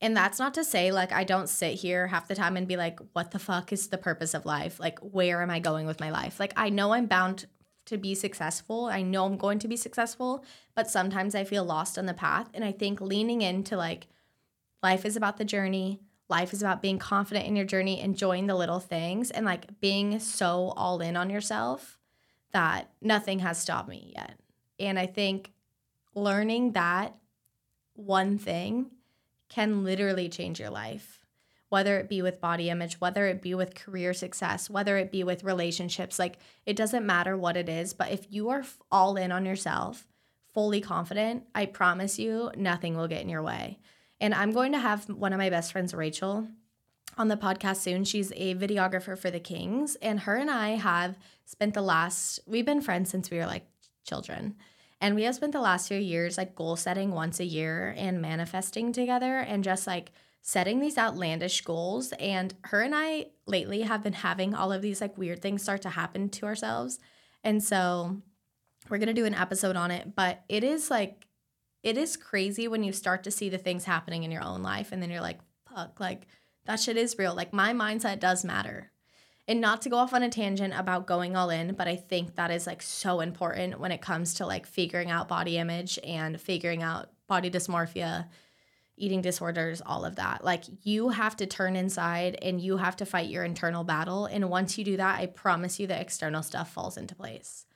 And 0.03 0.15
that's 0.15 0.39
not 0.39 0.53
to 0.55 0.63
say 0.63 0.93
like 0.93 1.13
I 1.13 1.25
don't 1.25 1.49
sit 1.49 1.77
here 1.77 2.09
half 2.09 2.29
the 2.29 2.35
time 2.35 2.59
and 2.59 2.69
be 2.69 2.77
like, 2.77 3.01
what 3.15 3.31
the 3.31 3.39
fuck 3.39 3.73
is 3.73 3.89
the 3.89 3.97
purpose 3.97 4.35
of 4.35 4.45
life? 4.45 4.79
Like, 4.79 4.99
where 4.99 5.41
am 5.41 5.49
I 5.49 5.61
going 5.61 5.87
with 5.87 5.99
my 5.99 6.11
life? 6.11 6.39
Like, 6.39 6.53
I 6.59 6.69
know 6.69 6.93
I'm 6.93 7.07
bound 7.07 7.47
to 7.87 7.97
be 7.97 8.15
successful. 8.15 8.85
I 8.85 9.01
know 9.01 9.25
I'm 9.25 9.39
going 9.39 9.59
to 9.61 9.69
be 9.69 9.77
successful, 9.77 10.45
but 10.75 10.91
sometimes 10.91 11.35
I 11.35 11.45
feel 11.45 11.65
lost 11.65 11.97
on 11.97 12.05
the 12.05 12.13
path. 12.13 12.51
And 12.53 12.63
I 12.63 12.73
think 12.73 13.01
leaning 13.01 13.41
into 13.41 13.79
like, 13.79 14.09
life 14.83 15.07
is 15.07 15.17
about 15.17 15.39
the 15.39 15.47
journey. 15.47 16.03
Life 16.29 16.53
is 16.53 16.61
about 16.61 16.83
being 16.83 16.99
confident 16.99 17.47
in 17.47 17.57
your 17.57 17.65
journey, 17.65 17.99
enjoying 17.99 18.47
the 18.47 18.57
little 18.57 18.81
things, 18.81 19.31
and 19.31 19.47
like 19.47 19.81
being 19.81 20.19
so 20.19 20.75
all 20.77 21.01
in 21.01 21.17
on 21.17 21.31
yourself 21.31 21.96
that 22.57 22.89
nothing 23.03 23.41
has 23.41 23.59
stopped 23.59 23.87
me 23.87 24.15
yet. 24.17 24.41
And 24.81 24.99
I 24.99 25.05
think 25.05 25.53
learning 26.15 26.73
that 26.73 27.15
one 27.93 28.39
thing 28.39 28.87
can 29.51 29.85
literally 29.85 30.31
change 30.31 30.59
your 30.59 30.71
life, 30.71 31.21
whether 31.69 31.99
it 31.99 32.09
be 32.09 32.23
with 32.23 32.41
body 32.41 32.71
image, 32.71 32.99
whether 32.99 33.27
it 33.27 33.43
be 33.43 33.55
with 33.55 33.75
career 33.75 34.15
success, 34.15 34.71
whether 34.71 34.97
it 34.97 35.13
be 35.13 35.23
with 35.23 35.45
relationships. 35.45 36.19
Like, 36.19 36.39
it 36.65 36.77
doesn't 36.77 37.05
matter 37.05 37.37
what 37.37 37.59
it 37.59 37.69
is, 37.69 37.93
but 37.93 38.11
if 38.11 38.27
you 38.31 38.49
are 38.49 38.65
all 38.91 39.19
in 39.19 39.33
on 39.33 39.45
yourself, 39.45 40.07
fully 40.55 40.81
confident, 40.81 41.45
I 41.55 41.67
promise 41.67 42.19
you, 42.19 42.51
nothing 42.57 42.97
will 42.97 43.07
get 43.07 43.21
in 43.21 43.29
your 43.29 43.43
way. 43.43 43.81
And 44.19 44.33
I'm 44.33 44.53
going 44.53 44.73
to 44.73 44.79
have 44.79 45.11
one 45.11 45.35
of 45.35 45.39
my 45.39 45.51
best 45.51 45.73
friends, 45.73 45.93
Rachel, 45.93 46.49
on 47.17 47.29
the 47.29 47.37
podcast 47.37 47.77
soon. 47.77 48.05
She's 48.05 48.33
a 48.37 48.55
videographer 48.55 49.19
for 49.19 49.31
the 49.31 49.41
Kings, 49.41 49.97
and 49.97 50.21
her 50.21 50.37
and 50.37 50.51
I 50.51 50.71
have 50.71 51.17
spent 51.45 51.75
the 51.75 51.83
last, 51.83 52.41
we've 52.47 52.67
been 52.67 52.83
friends 52.83 53.11
since 53.11 53.31
we 53.31 53.39
were 53.39 53.47
like 53.47 53.67
children. 54.05 54.57
And 55.01 55.15
we 55.15 55.25
have 55.25 55.35
spent 55.35 55.53
the 55.53 55.61
last 55.61 55.89
few 55.89 55.99
years 55.99 56.39
like 56.39 56.55
goal 56.55 56.77
setting 56.77 57.11
once 57.11 57.39
a 57.39 57.45
year 57.45 57.95
and 57.97 58.23
manifesting 58.23 58.93
together 58.93 59.39
and 59.39 59.63
just 59.63 59.87
like 59.87 60.13
setting 60.41 60.81
these 60.81 60.97
outlandish 60.97 61.61
goals. 61.63 62.13
And 62.13 62.55
her 62.65 62.81
and 62.81 62.95
I 62.95 63.27
lately 63.47 63.83
have 63.83 64.03
been 64.03 64.15
having 64.15 64.55
all 64.55 64.73
of 64.73 64.81
these 64.81 65.01
like 65.01 65.19
weird 65.19 65.43
things 65.43 65.63
start 65.63 65.83
to 65.83 65.91
happen 65.91 66.31
to 66.31 66.47
ourselves. 66.47 66.99
And 67.45 67.63
so 67.63 68.23
we're 68.89 68.99
going 68.99 69.09
to 69.09 69.13
do 69.13 69.27
an 69.27 69.35
episode 69.35 69.77
on 69.77 69.91
it, 69.91 70.15
but 70.15 70.45
it 70.49 70.65
is 70.65 70.91
like, 70.91 71.27
it 71.83 71.99
is 71.99 72.17
crazy 72.17 72.67
when 72.67 72.83
you 72.83 72.93
start 72.93 73.23
to 73.25 73.31
see 73.31 73.49
the 73.49 73.59
things 73.59 73.85
happening 73.85 74.23
in 74.25 74.31
your 74.31 74.43
own 74.43 74.63
life 74.63 74.93
and 74.93 75.03
then 75.03 75.11
you're 75.11 75.21
like, 75.21 75.41
fuck, 75.69 76.01
like 76.01 76.27
that 76.67 76.81
shit 76.81 76.97
is 76.97 77.19
real. 77.19 77.35
Like 77.35 77.53
my 77.53 77.73
mindset 77.73 78.21
does 78.21 78.45
matter. 78.45 78.91
And 79.49 79.61
not 79.61 79.83
to 79.83 79.89
go 79.89 79.97
off 79.97 80.13
on 80.13 80.25
a 80.25 80.29
tangent 80.29 80.75
about 80.77 81.07
going 81.07 81.37
all 81.37 81.51
in, 81.51 81.75
but 81.75 81.87
I 81.87 81.95
think 81.95 82.35
that 82.35 82.51
is 82.51 82.67
like 82.67 82.83
so 82.83 83.21
important 83.21 83.79
when 83.79 83.93
it 83.93 84.03
comes 84.03 84.35
to 84.35 84.47
like 84.47 84.67
figuring 84.67 85.11
out 85.11 85.29
body 85.29 85.57
image 85.57 85.99
and 86.05 86.41
figuring 86.41 86.83
out 86.83 87.11
body 87.29 87.51
dysmorphia 87.51 88.27
eating 88.97 89.21
disorders, 89.21 89.83
all 89.85 90.05
of 90.05 90.17
that. 90.17 90.43
Like 90.43 90.65
you 90.83 91.11
have 91.11 91.37
to 91.37 91.47
turn 91.47 91.77
inside 91.77 92.39
and 92.41 92.61
you 92.61 92.79
have 92.79 92.97
to 92.97 93.07
fight 93.07 93.29
your 93.29 93.45
internal 93.45 93.85
battle. 93.85 94.27
And 94.27 94.49
once 94.49 94.79
you 94.79 94.85
do 94.85 94.97
that, 94.97 95.21
I 95.21 95.27
promise 95.27 95.79
you 95.79 95.87
the 95.87 96.01
external 96.01 96.43
stuff 96.43 96.73
falls 96.73 96.97
into 96.97 97.15
place. 97.15 97.67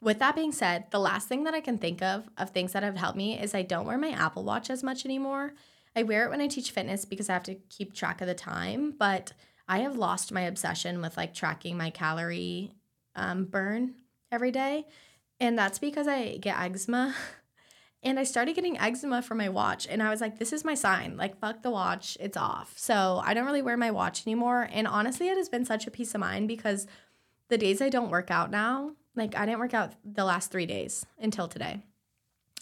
With 0.00 0.18
that 0.18 0.36
being 0.36 0.52
said, 0.52 0.84
the 0.90 1.00
last 1.00 1.28
thing 1.28 1.44
that 1.44 1.54
I 1.54 1.60
can 1.60 1.78
think 1.78 2.02
of 2.02 2.28
of 2.36 2.50
things 2.50 2.72
that 2.72 2.82
have 2.82 2.96
helped 2.96 3.16
me 3.16 3.40
is 3.40 3.54
I 3.54 3.62
don't 3.62 3.86
wear 3.86 3.96
my 3.96 4.10
Apple 4.10 4.44
Watch 4.44 4.68
as 4.68 4.82
much 4.82 5.04
anymore. 5.04 5.54
I 5.96 6.02
wear 6.02 6.24
it 6.24 6.30
when 6.30 6.40
I 6.40 6.46
teach 6.46 6.70
fitness 6.70 7.04
because 7.04 7.28
I 7.28 7.32
have 7.32 7.42
to 7.44 7.54
keep 7.54 7.94
track 7.94 8.20
of 8.20 8.26
the 8.26 8.34
time, 8.34 8.94
but 8.96 9.32
I 9.66 9.78
have 9.78 9.96
lost 9.96 10.30
my 10.30 10.42
obsession 10.42 11.00
with 11.00 11.16
like 11.16 11.34
tracking 11.34 11.76
my 11.76 11.90
calorie 11.90 12.72
um, 13.14 13.46
burn 13.46 13.94
every 14.30 14.52
day. 14.52 14.86
And 15.40 15.58
that's 15.58 15.78
because 15.78 16.06
I 16.06 16.36
get 16.36 16.60
eczema 16.60 17.14
And 18.06 18.20
I 18.20 18.22
started 18.22 18.54
getting 18.54 18.78
eczema 18.78 19.20
from 19.20 19.38
my 19.38 19.48
watch. 19.48 19.88
And 19.88 20.00
I 20.00 20.10
was 20.10 20.20
like, 20.20 20.38
this 20.38 20.52
is 20.52 20.64
my 20.64 20.74
sign. 20.74 21.16
Like, 21.16 21.40
fuck 21.40 21.62
the 21.62 21.72
watch. 21.72 22.16
It's 22.20 22.36
off. 22.36 22.72
So 22.76 23.20
I 23.24 23.34
don't 23.34 23.46
really 23.46 23.62
wear 23.62 23.76
my 23.76 23.90
watch 23.90 24.24
anymore. 24.28 24.68
And 24.70 24.86
honestly, 24.86 25.28
it 25.28 25.36
has 25.36 25.48
been 25.48 25.64
such 25.64 25.88
a 25.88 25.90
peace 25.90 26.14
of 26.14 26.20
mind 26.20 26.46
because 26.46 26.86
the 27.48 27.58
days 27.58 27.82
I 27.82 27.88
don't 27.88 28.10
work 28.10 28.30
out 28.30 28.48
now, 28.48 28.92
like, 29.16 29.36
I 29.36 29.44
didn't 29.44 29.58
work 29.58 29.74
out 29.74 29.94
the 30.04 30.24
last 30.24 30.52
three 30.52 30.66
days 30.66 31.04
until 31.18 31.48
today. 31.48 31.82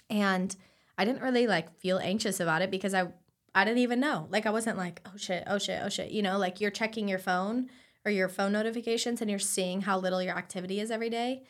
And 0.08 0.56
I 0.96 1.04
didn't 1.04 1.20
really 1.20 1.46
like 1.46 1.78
feel 1.78 1.98
anxious 1.98 2.40
about 2.40 2.62
it 2.62 2.70
because 2.70 2.94
I 2.94 3.08
I 3.54 3.64
didn't 3.64 3.78
even 3.78 4.00
know. 4.00 4.26
Like 4.30 4.46
I 4.46 4.50
wasn't 4.50 4.78
like, 4.78 5.00
oh 5.06 5.16
shit, 5.16 5.44
oh 5.46 5.58
shit, 5.58 5.80
oh 5.82 5.88
shit. 5.88 6.10
You 6.10 6.22
know, 6.22 6.38
like 6.38 6.60
you're 6.60 6.70
checking 6.70 7.08
your 7.08 7.18
phone 7.18 7.68
or 8.04 8.10
your 8.10 8.28
phone 8.28 8.52
notifications 8.52 9.20
and 9.20 9.30
you're 9.30 9.38
seeing 9.38 9.82
how 9.82 9.98
little 9.98 10.22
your 10.22 10.36
activity 10.36 10.80
is 10.80 10.90
every 10.90 11.10
day 11.10 11.42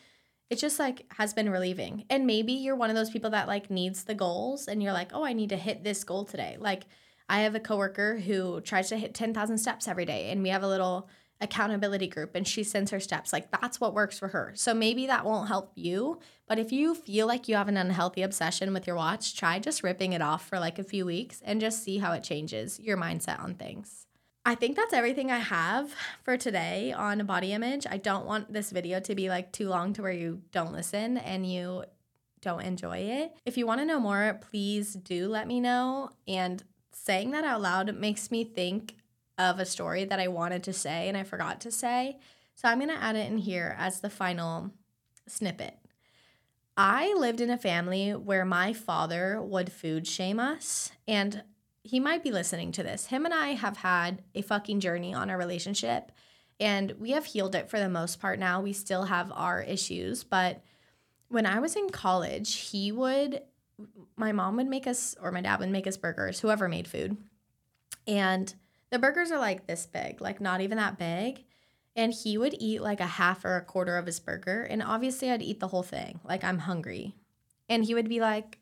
it 0.50 0.58
just 0.58 0.78
like 0.78 1.06
has 1.16 1.32
been 1.32 1.50
relieving. 1.50 2.04
And 2.10 2.26
maybe 2.26 2.52
you're 2.52 2.76
one 2.76 2.90
of 2.90 2.96
those 2.96 3.10
people 3.10 3.30
that 3.30 3.48
like 3.48 3.70
needs 3.70 4.04
the 4.04 4.14
goals 4.14 4.68
and 4.68 4.82
you're 4.82 4.92
like, 4.92 5.10
"Oh, 5.12 5.24
I 5.24 5.32
need 5.32 5.48
to 5.50 5.56
hit 5.56 5.84
this 5.84 6.04
goal 6.04 6.24
today." 6.24 6.56
Like 6.58 6.84
I 7.28 7.40
have 7.40 7.54
a 7.54 7.60
coworker 7.60 8.18
who 8.18 8.60
tries 8.60 8.88
to 8.90 8.98
hit 8.98 9.14
10,000 9.14 9.58
steps 9.58 9.88
every 9.88 10.04
day 10.04 10.30
and 10.30 10.42
we 10.42 10.50
have 10.50 10.62
a 10.62 10.68
little 10.68 11.08
accountability 11.44 12.08
group 12.08 12.34
and 12.34 12.48
she 12.48 12.64
sends 12.64 12.90
her 12.90 12.98
steps. 12.98 13.32
Like 13.32 13.50
that's 13.52 13.80
what 13.80 13.94
works 13.94 14.18
for 14.18 14.28
her. 14.28 14.52
So 14.56 14.74
maybe 14.74 15.06
that 15.06 15.24
won't 15.24 15.48
help 15.48 15.70
you, 15.76 16.18
but 16.48 16.58
if 16.58 16.72
you 16.72 16.94
feel 16.94 17.26
like 17.26 17.46
you 17.46 17.54
have 17.54 17.68
an 17.68 17.76
unhealthy 17.76 18.22
obsession 18.22 18.72
with 18.72 18.86
your 18.86 18.96
watch, 18.96 19.36
try 19.36 19.58
just 19.58 19.82
ripping 19.82 20.12
it 20.12 20.22
off 20.22 20.48
for 20.48 20.58
like 20.58 20.78
a 20.78 20.84
few 20.84 21.06
weeks 21.06 21.40
and 21.44 21.60
just 21.60 21.84
see 21.84 21.98
how 21.98 22.12
it 22.12 22.24
changes 22.24 22.80
your 22.80 22.96
mindset 22.96 23.40
on 23.40 23.54
things. 23.54 24.06
I 24.46 24.54
think 24.54 24.76
that's 24.76 24.92
everything 24.92 25.30
I 25.30 25.38
have 25.38 25.94
for 26.22 26.36
today 26.36 26.92
on 26.92 27.24
body 27.24 27.52
image. 27.52 27.86
I 27.88 27.96
don't 27.96 28.26
want 28.26 28.52
this 28.52 28.70
video 28.70 29.00
to 29.00 29.14
be 29.14 29.30
like 29.30 29.52
too 29.52 29.68
long 29.68 29.94
to 29.94 30.02
where 30.02 30.12
you 30.12 30.42
don't 30.52 30.72
listen 30.72 31.16
and 31.16 31.50
you 31.50 31.84
don't 32.42 32.60
enjoy 32.60 32.98
it. 32.98 33.32
If 33.46 33.56
you 33.56 33.66
want 33.66 33.80
to 33.80 33.86
know 33.86 33.98
more, 33.98 34.38
please 34.50 34.94
do 34.94 35.28
let 35.28 35.46
me 35.46 35.60
know. 35.60 36.10
And 36.28 36.62
saying 36.92 37.30
that 37.30 37.44
out 37.44 37.62
loud 37.62 37.94
makes 37.96 38.30
me 38.30 38.44
think 38.44 38.96
of 39.38 39.58
a 39.58 39.66
story 39.66 40.04
that 40.04 40.20
I 40.20 40.28
wanted 40.28 40.62
to 40.64 40.72
say 40.72 41.08
and 41.08 41.16
I 41.16 41.24
forgot 41.24 41.60
to 41.62 41.70
say. 41.70 42.18
So 42.54 42.68
I'm 42.68 42.78
going 42.78 42.90
to 42.90 43.02
add 43.02 43.16
it 43.16 43.30
in 43.30 43.38
here 43.38 43.74
as 43.78 44.00
the 44.00 44.10
final 44.10 44.70
snippet. 45.26 45.76
I 46.76 47.14
lived 47.14 47.40
in 47.40 47.50
a 47.50 47.58
family 47.58 48.10
where 48.10 48.44
my 48.44 48.72
father 48.72 49.40
would 49.40 49.72
food 49.72 50.06
shame 50.06 50.40
us. 50.40 50.92
And 51.06 51.42
he 51.82 52.00
might 52.00 52.22
be 52.22 52.32
listening 52.32 52.72
to 52.72 52.82
this. 52.82 53.06
Him 53.06 53.24
and 53.24 53.34
I 53.34 53.48
have 53.48 53.78
had 53.78 54.22
a 54.34 54.42
fucking 54.42 54.80
journey 54.80 55.14
on 55.14 55.30
our 55.30 55.38
relationship 55.38 56.12
and 56.60 56.92
we 56.98 57.10
have 57.10 57.24
healed 57.24 57.54
it 57.54 57.68
for 57.68 57.78
the 57.78 57.88
most 57.88 58.20
part 58.20 58.38
now. 58.38 58.60
We 58.60 58.72
still 58.72 59.04
have 59.04 59.32
our 59.34 59.60
issues, 59.60 60.22
but 60.24 60.62
when 61.28 61.46
I 61.46 61.58
was 61.58 61.76
in 61.76 61.90
college, 61.90 62.54
he 62.54 62.92
would 62.92 63.42
my 64.16 64.30
mom 64.30 64.54
would 64.56 64.68
make 64.68 64.86
us 64.86 65.16
or 65.20 65.32
my 65.32 65.40
dad 65.40 65.58
would 65.58 65.68
make 65.68 65.88
us 65.88 65.96
burgers, 65.96 66.38
whoever 66.38 66.68
made 66.68 66.86
food. 66.86 67.16
And 68.06 68.54
the 68.94 69.00
burgers 69.00 69.32
are 69.32 69.40
like 69.40 69.66
this 69.66 69.86
big, 69.86 70.20
like 70.20 70.40
not 70.40 70.60
even 70.60 70.78
that 70.78 70.98
big. 70.98 71.44
And 71.96 72.12
he 72.12 72.38
would 72.38 72.54
eat 72.60 72.80
like 72.80 73.00
a 73.00 73.06
half 73.06 73.44
or 73.44 73.56
a 73.56 73.64
quarter 73.64 73.96
of 73.96 74.06
his 74.06 74.20
burger. 74.20 74.62
And 74.62 74.80
obviously, 74.80 75.30
I'd 75.30 75.42
eat 75.42 75.58
the 75.58 75.68
whole 75.68 75.82
thing. 75.82 76.20
Like, 76.22 76.44
I'm 76.44 76.58
hungry. 76.60 77.16
And 77.68 77.84
he 77.84 77.94
would 77.94 78.08
be 78.08 78.20
like, 78.20 78.58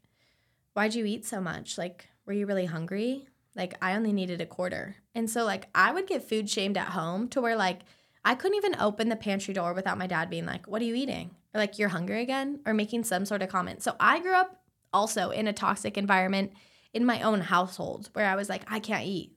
Why'd 0.73 0.95
you 0.95 1.05
eat 1.05 1.27
so 1.27 1.39
much? 1.39 1.77
Like, 1.77 2.09
were 2.25 2.33
you 2.33 2.47
really 2.47 2.65
hungry? 2.65 3.27
Like 3.55 3.75
I 3.83 3.95
only 3.95 4.13
needed 4.13 4.41
a 4.41 4.47
quarter. 4.47 4.97
And 5.15 5.29
so 5.29 5.45
like 5.45 5.69
I 5.75 5.93
would 5.93 6.07
get 6.07 6.27
food 6.27 6.49
shamed 6.49 6.79
at 6.79 6.89
home 6.89 7.29
to 7.29 7.43
where 7.43 7.57
like 7.57 7.81
I 8.25 8.35
couldn't 8.35 8.57
even 8.57 8.81
open 8.81 9.11
the 9.11 9.17
pantry 9.17 9.53
door 9.53 9.75
without 9.75 9.99
my 9.99 10.07
dad 10.07 10.31
being 10.31 10.47
like, 10.47 10.67
"What 10.67 10.81
are 10.81 10.87
you 10.87 10.95
eating?" 10.95 11.33
or 11.53 11.61
like, 11.61 11.79
"You're 11.79 11.91
hungry 11.91 12.23
again?" 12.23 12.61
or 12.65 12.73
making 12.73 13.05
some 13.05 13.27
sort 13.27 13.43
of 13.43 13.51
comment. 13.51 13.83
So 13.83 13.97
I 14.01 14.21
grew 14.21 14.35
up 14.35 14.63
also 14.95 15.31
in 15.31 15.47
a 15.47 15.53
toxic 15.53 15.99
environment 15.99 16.53
in 16.95 17.05
my 17.05 17.21
own 17.21 17.41
household 17.41 18.09
where 18.15 18.27
I 18.27 18.37
was 18.37 18.49
like, 18.49 18.63
"I 18.73 18.79
can't 18.79 19.05
eat." 19.05 19.37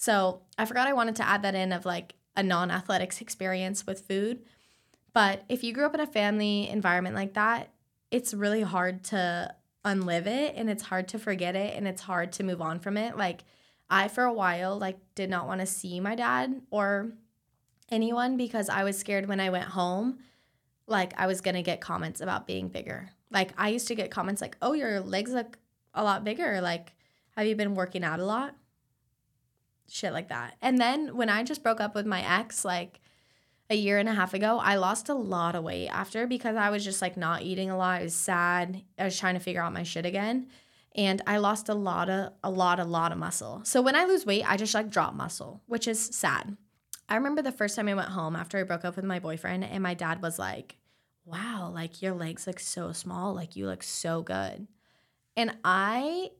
So, 0.00 0.40
I 0.56 0.64
forgot 0.64 0.88
I 0.88 0.94
wanted 0.94 1.16
to 1.16 1.28
add 1.28 1.42
that 1.42 1.54
in 1.54 1.74
of 1.74 1.84
like 1.84 2.14
a 2.34 2.42
non-athletics 2.42 3.20
experience 3.20 3.86
with 3.86 4.00
food. 4.00 4.40
But 5.12 5.44
if 5.50 5.62
you 5.62 5.74
grew 5.74 5.84
up 5.84 5.92
in 5.92 6.00
a 6.00 6.06
family 6.06 6.70
environment 6.70 7.14
like 7.14 7.34
that, 7.34 7.68
it's 8.10 8.32
really 8.32 8.62
hard 8.62 9.04
to 9.04 9.54
unlive 9.84 10.26
it 10.26 10.54
and 10.56 10.70
it's 10.70 10.84
hard 10.84 11.06
to 11.08 11.18
forget 11.18 11.54
it 11.54 11.76
and 11.76 11.86
it's 11.86 12.00
hard 12.00 12.32
to 12.32 12.42
move 12.42 12.62
on 12.62 12.80
from 12.80 12.96
it. 12.96 13.18
Like 13.18 13.44
I 13.90 14.08
for 14.08 14.24
a 14.24 14.32
while 14.32 14.78
like 14.78 14.96
did 15.14 15.28
not 15.28 15.46
want 15.46 15.60
to 15.60 15.66
see 15.66 16.00
my 16.00 16.14
dad 16.14 16.62
or 16.70 17.12
anyone 17.90 18.38
because 18.38 18.70
I 18.70 18.84
was 18.84 18.98
scared 18.98 19.28
when 19.28 19.38
I 19.38 19.50
went 19.50 19.68
home 19.68 20.20
like 20.86 21.12
I 21.20 21.26
was 21.26 21.42
going 21.42 21.56
to 21.56 21.62
get 21.62 21.82
comments 21.82 22.22
about 22.22 22.46
being 22.46 22.68
bigger. 22.68 23.10
Like 23.30 23.52
I 23.58 23.68
used 23.68 23.88
to 23.88 23.94
get 23.94 24.10
comments 24.10 24.40
like, 24.40 24.56
"Oh, 24.62 24.72
your 24.72 25.00
legs 25.00 25.32
look 25.32 25.58
a 25.92 26.02
lot 26.02 26.24
bigger. 26.24 26.62
Like 26.62 26.94
have 27.36 27.46
you 27.46 27.54
been 27.54 27.74
working 27.74 28.02
out 28.02 28.18
a 28.18 28.24
lot?" 28.24 28.54
Shit 29.90 30.12
like 30.12 30.28
that. 30.28 30.56
And 30.62 30.78
then 30.78 31.16
when 31.16 31.28
I 31.28 31.42
just 31.42 31.62
broke 31.62 31.80
up 31.80 31.94
with 31.94 32.06
my 32.06 32.22
ex 32.38 32.64
like 32.64 33.00
a 33.68 33.74
year 33.74 33.98
and 33.98 34.08
a 34.08 34.14
half 34.14 34.34
ago, 34.34 34.58
I 34.58 34.76
lost 34.76 35.08
a 35.08 35.14
lot 35.14 35.54
of 35.54 35.64
weight 35.64 35.88
after 35.88 36.26
because 36.26 36.56
I 36.56 36.70
was 36.70 36.84
just 36.84 37.02
like 37.02 37.16
not 37.16 37.42
eating 37.42 37.70
a 37.70 37.76
lot. 37.76 38.00
I 38.00 38.04
was 38.04 38.14
sad. 38.14 38.82
I 38.98 39.04
was 39.04 39.18
trying 39.18 39.34
to 39.34 39.40
figure 39.40 39.62
out 39.62 39.72
my 39.72 39.82
shit 39.82 40.06
again. 40.06 40.48
And 40.94 41.22
I 41.26 41.38
lost 41.38 41.68
a 41.68 41.74
lot 41.74 42.08
of 42.08 42.32
a 42.42 42.50
lot, 42.50 42.80
a 42.80 42.84
lot 42.84 43.12
of 43.12 43.18
muscle. 43.18 43.62
So 43.64 43.82
when 43.82 43.96
I 43.96 44.04
lose 44.04 44.26
weight, 44.26 44.44
I 44.48 44.56
just 44.56 44.74
like 44.74 44.90
drop 44.90 45.14
muscle, 45.14 45.62
which 45.66 45.86
is 45.86 46.00
sad. 46.00 46.56
I 47.08 47.16
remember 47.16 47.42
the 47.42 47.52
first 47.52 47.74
time 47.74 47.88
I 47.88 47.94
went 47.94 48.08
home 48.08 48.36
after 48.36 48.58
I 48.58 48.62
broke 48.62 48.84
up 48.84 48.94
with 48.94 49.04
my 49.04 49.18
boyfriend, 49.18 49.64
and 49.64 49.82
my 49.82 49.94
dad 49.94 50.22
was 50.22 50.38
like, 50.38 50.76
Wow, 51.24 51.70
like 51.72 52.02
your 52.02 52.14
legs 52.14 52.46
look 52.46 52.58
so 52.58 52.92
small. 52.92 53.34
Like 53.34 53.54
you 53.56 53.66
look 53.66 53.82
so 53.82 54.22
good. 54.22 54.66
And 55.36 55.56
I 55.64 56.30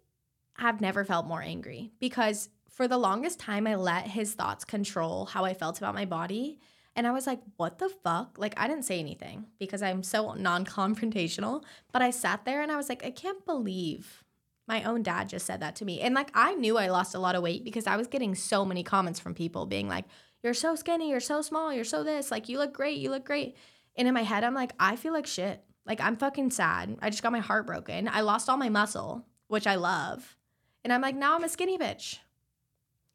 have 0.56 0.80
never 0.80 1.04
felt 1.04 1.26
more 1.26 1.42
angry 1.42 1.92
because 2.00 2.48
for 2.80 2.88
the 2.88 2.96
longest 2.96 3.38
time, 3.38 3.66
I 3.66 3.74
let 3.74 4.06
his 4.06 4.32
thoughts 4.32 4.64
control 4.64 5.26
how 5.26 5.44
I 5.44 5.52
felt 5.52 5.76
about 5.76 5.94
my 5.94 6.06
body. 6.06 6.58
And 6.96 7.06
I 7.06 7.10
was 7.10 7.26
like, 7.26 7.42
what 7.58 7.78
the 7.78 7.90
fuck? 7.90 8.38
Like, 8.38 8.58
I 8.58 8.68
didn't 8.68 8.86
say 8.86 8.98
anything 8.98 9.48
because 9.58 9.82
I'm 9.82 10.02
so 10.02 10.32
non 10.38 10.64
confrontational. 10.64 11.62
But 11.92 12.00
I 12.00 12.08
sat 12.08 12.46
there 12.46 12.62
and 12.62 12.72
I 12.72 12.76
was 12.76 12.88
like, 12.88 13.04
I 13.04 13.10
can't 13.10 13.44
believe 13.44 14.24
my 14.66 14.82
own 14.84 15.02
dad 15.02 15.28
just 15.28 15.44
said 15.44 15.60
that 15.60 15.76
to 15.76 15.84
me. 15.84 16.00
And 16.00 16.14
like, 16.14 16.30
I 16.32 16.54
knew 16.54 16.78
I 16.78 16.88
lost 16.88 17.14
a 17.14 17.18
lot 17.18 17.34
of 17.34 17.42
weight 17.42 17.64
because 17.64 17.86
I 17.86 17.98
was 17.98 18.06
getting 18.06 18.34
so 18.34 18.64
many 18.64 18.82
comments 18.82 19.20
from 19.20 19.34
people 19.34 19.66
being 19.66 19.86
like, 19.86 20.06
you're 20.42 20.54
so 20.54 20.74
skinny, 20.74 21.10
you're 21.10 21.20
so 21.20 21.42
small, 21.42 21.74
you're 21.74 21.84
so 21.84 22.02
this, 22.02 22.30
like, 22.30 22.48
you 22.48 22.56
look 22.56 22.72
great, 22.72 22.96
you 22.96 23.10
look 23.10 23.26
great. 23.26 23.58
And 23.94 24.08
in 24.08 24.14
my 24.14 24.22
head, 24.22 24.42
I'm 24.42 24.54
like, 24.54 24.72
I 24.80 24.96
feel 24.96 25.12
like 25.12 25.26
shit. 25.26 25.62
Like, 25.84 26.00
I'm 26.00 26.16
fucking 26.16 26.50
sad. 26.52 26.96
I 27.02 27.10
just 27.10 27.22
got 27.22 27.30
my 27.30 27.40
heart 27.40 27.66
broken. 27.66 28.08
I 28.08 28.22
lost 28.22 28.48
all 28.48 28.56
my 28.56 28.70
muscle, 28.70 29.26
which 29.48 29.66
I 29.66 29.74
love. 29.74 30.38
And 30.82 30.94
I'm 30.94 31.02
like, 31.02 31.14
now 31.14 31.34
I'm 31.34 31.44
a 31.44 31.48
skinny 31.50 31.76
bitch, 31.76 32.20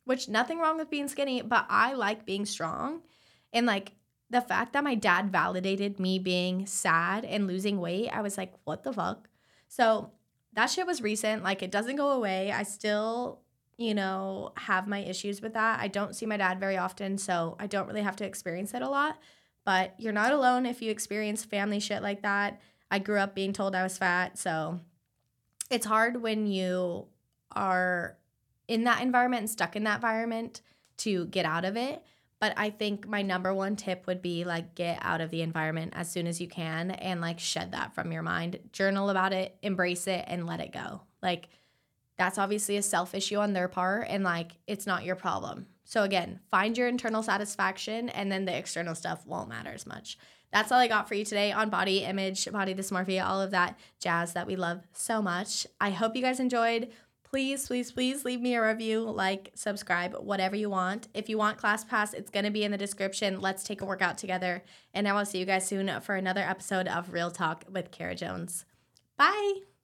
which 0.06 0.30
nothing 0.30 0.60
wrong 0.60 0.78
with 0.78 0.90
being 0.90 1.08
skinny, 1.08 1.42
but 1.42 1.66
I 1.70 1.94
like 1.94 2.26
being 2.26 2.46
strong. 2.46 3.02
And 3.52 3.66
like 3.66 3.94
the 4.30 4.42
fact 4.42 4.74
that 4.74 4.84
my 4.84 4.96
dad 4.96 5.32
validated 5.32 6.00
me 6.00 6.20
being 6.20 6.66
sad 6.66 7.26
and 7.26 7.48
losing 7.48 7.80
weight, 7.80 8.10
I 8.10 8.22
was 8.22 8.38
like, 8.38 8.54
what 8.64 8.84
the 8.84 8.94
fuck? 8.94 9.30
So 9.68 10.12
that 10.54 10.68
shit 10.68 10.88
was 10.88 11.02
recent. 11.02 11.44
Like 11.44 11.62
it 11.62 11.72
doesn't 11.72 11.96
go 11.98 12.12
away. 12.12 12.52
I 12.52 12.64
still, 12.64 13.42
you 13.78 13.94
know, 13.94 14.54
have 14.58 14.88
my 14.88 15.00
issues 15.00 15.42
with 15.42 15.54
that. 15.54 15.80
I 15.80 15.88
don't 15.88 16.16
see 16.16 16.26
my 16.26 16.38
dad 16.38 16.60
very 16.60 16.78
often, 16.78 17.18
so 17.18 17.56
I 17.60 17.68
don't 17.68 17.88
really 17.88 18.02
have 18.02 18.16
to 18.18 18.26
experience 18.26 18.74
it 18.74 18.82
a 18.82 18.90
lot. 18.90 19.18
But 19.66 19.96
you're 19.98 20.14
not 20.14 20.32
alone 20.32 20.66
if 20.66 20.82
you 20.82 20.92
experience 20.92 21.44
family 21.44 21.80
shit 21.80 22.02
like 22.04 22.22
that. 22.22 22.62
I 22.92 23.00
grew 23.00 23.20
up 23.20 23.34
being 23.36 23.52
told 23.52 23.76
I 23.76 23.84
was 23.84 23.98
fat. 23.98 24.38
So 24.38 24.80
it's 25.72 25.86
hard 25.86 26.22
when 26.22 26.46
you 26.46 27.08
are 27.52 28.18
in 28.68 28.84
that 28.86 29.02
environment 29.02 29.42
and 29.42 29.50
stuck 29.50 29.76
in 29.76 29.84
that 29.84 29.96
environment 29.96 30.62
to 30.98 31.26
get 31.28 31.46
out 31.46 31.66
of 31.66 31.78
it. 31.78 32.04
But 32.40 32.54
I 32.58 32.70
think 32.70 33.08
my 33.08 33.22
number 33.22 33.54
one 33.54 33.76
tip 33.76 34.08
would 34.08 34.22
be 34.22 34.44
like 34.44 34.76
get 34.76 35.00
out 35.02 35.22
of 35.22 35.32
the 35.32 35.42
environment 35.42 35.94
as 35.96 36.12
soon 36.12 36.28
as 36.28 36.42
you 36.42 36.48
can 36.48 36.92
and 36.92 37.22
like 37.22 37.40
shed 37.40 37.72
that 37.72 37.96
from 37.96 38.12
your 38.12 38.22
mind. 38.22 38.60
Journal 38.72 39.10
about 39.10 39.34
it, 39.34 39.56
embrace 39.62 40.08
it, 40.08 40.26
and 40.28 40.46
let 40.46 40.60
it 40.60 40.72
go. 40.72 41.02
Like 41.22 41.48
that's 42.18 42.38
obviously 42.38 42.78
a 42.78 42.82
self 42.82 43.16
issue 43.16 43.38
on 43.38 43.54
their 43.54 43.68
part 43.68 44.08
and 44.10 44.24
like 44.24 44.52
it's 44.68 44.86
not 44.86 45.06
your 45.06 45.16
problem. 45.16 45.68
So 45.86 46.04
again, 46.04 46.40
find 46.52 46.78
your 46.78 46.88
internal 46.88 47.24
satisfaction 47.24 48.10
and 48.10 48.32
then 48.32 48.46
the 48.46 48.58
external 48.58 48.96
stuff 48.96 49.26
won't 49.26 49.50
matter 49.50 49.72
as 49.72 49.86
much. 49.86 50.18
That's 50.52 50.72
all 50.72 50.80
I 50.80 50.88
got 50.88 51.08
for 51.08 51.16
you 51.16 51.26
today 51.26 51.52
on 51.52 51.70
body 51.70 52.00
image, 52.04 52.50
body 52.52 52.74
dysmorphia, 52.74 53.26
all 53.26 53.42
of 53.42 53.52
that 53.52 53.78
jazz 54.00 54.34
that 54.34 54.48
we 54.48 54.56
love 54.56 54.82
so 54.94 55.22
much. 55.22 55.68
I 55.82 55.90
hope 55.90 56.16
you 56.16 56.22
guys 56.22 56.40
enjoyed. 56.40 56.92
Please, 57.30 57.68
please, 57.68 57.92
please 57.92 58.24
leave 58.24 58.40
me 58.40 58.56
a 58.56 58.66
review, 58.66 59.02
like, 59.02 59.52
subscribe, 59.56 60.14
whatever 60.14 60.56
you 60.56 60.70
want. 60.70 61.10
If 61.14 61.28
you 61.28 61.38
want 61.38 61.58
ClassPass, 61.58 62.14
it's 62.14 62.30
going 62.30 62.46
to 62.46 62.52
be 62.52 62.64
in 62.64 62.72
the 62.72 62.78
description. 62.78 63.42
Let's 63.42 63.64
take 63.64 63.82
a 63.82 63.86
workout 63.86 64.18
together. 64.18 64.64
And 64.94 65.08
I 65.08 65.14
will 65.14 65.26
see 65.26 65.40
you 65.40 65.46
guys 65.46 65.68
soon 65.68 66.00
for 66.02 66.16
another 66.16 66.42
episode 66.42 66.88
of 66.88 67.12
Real 67.12 67.32
Talk 67.32 67.66
with 67.70 67.92
Kara 67.92 68.16
Jones. 68.16 68.66
Bye. 69.18 69.75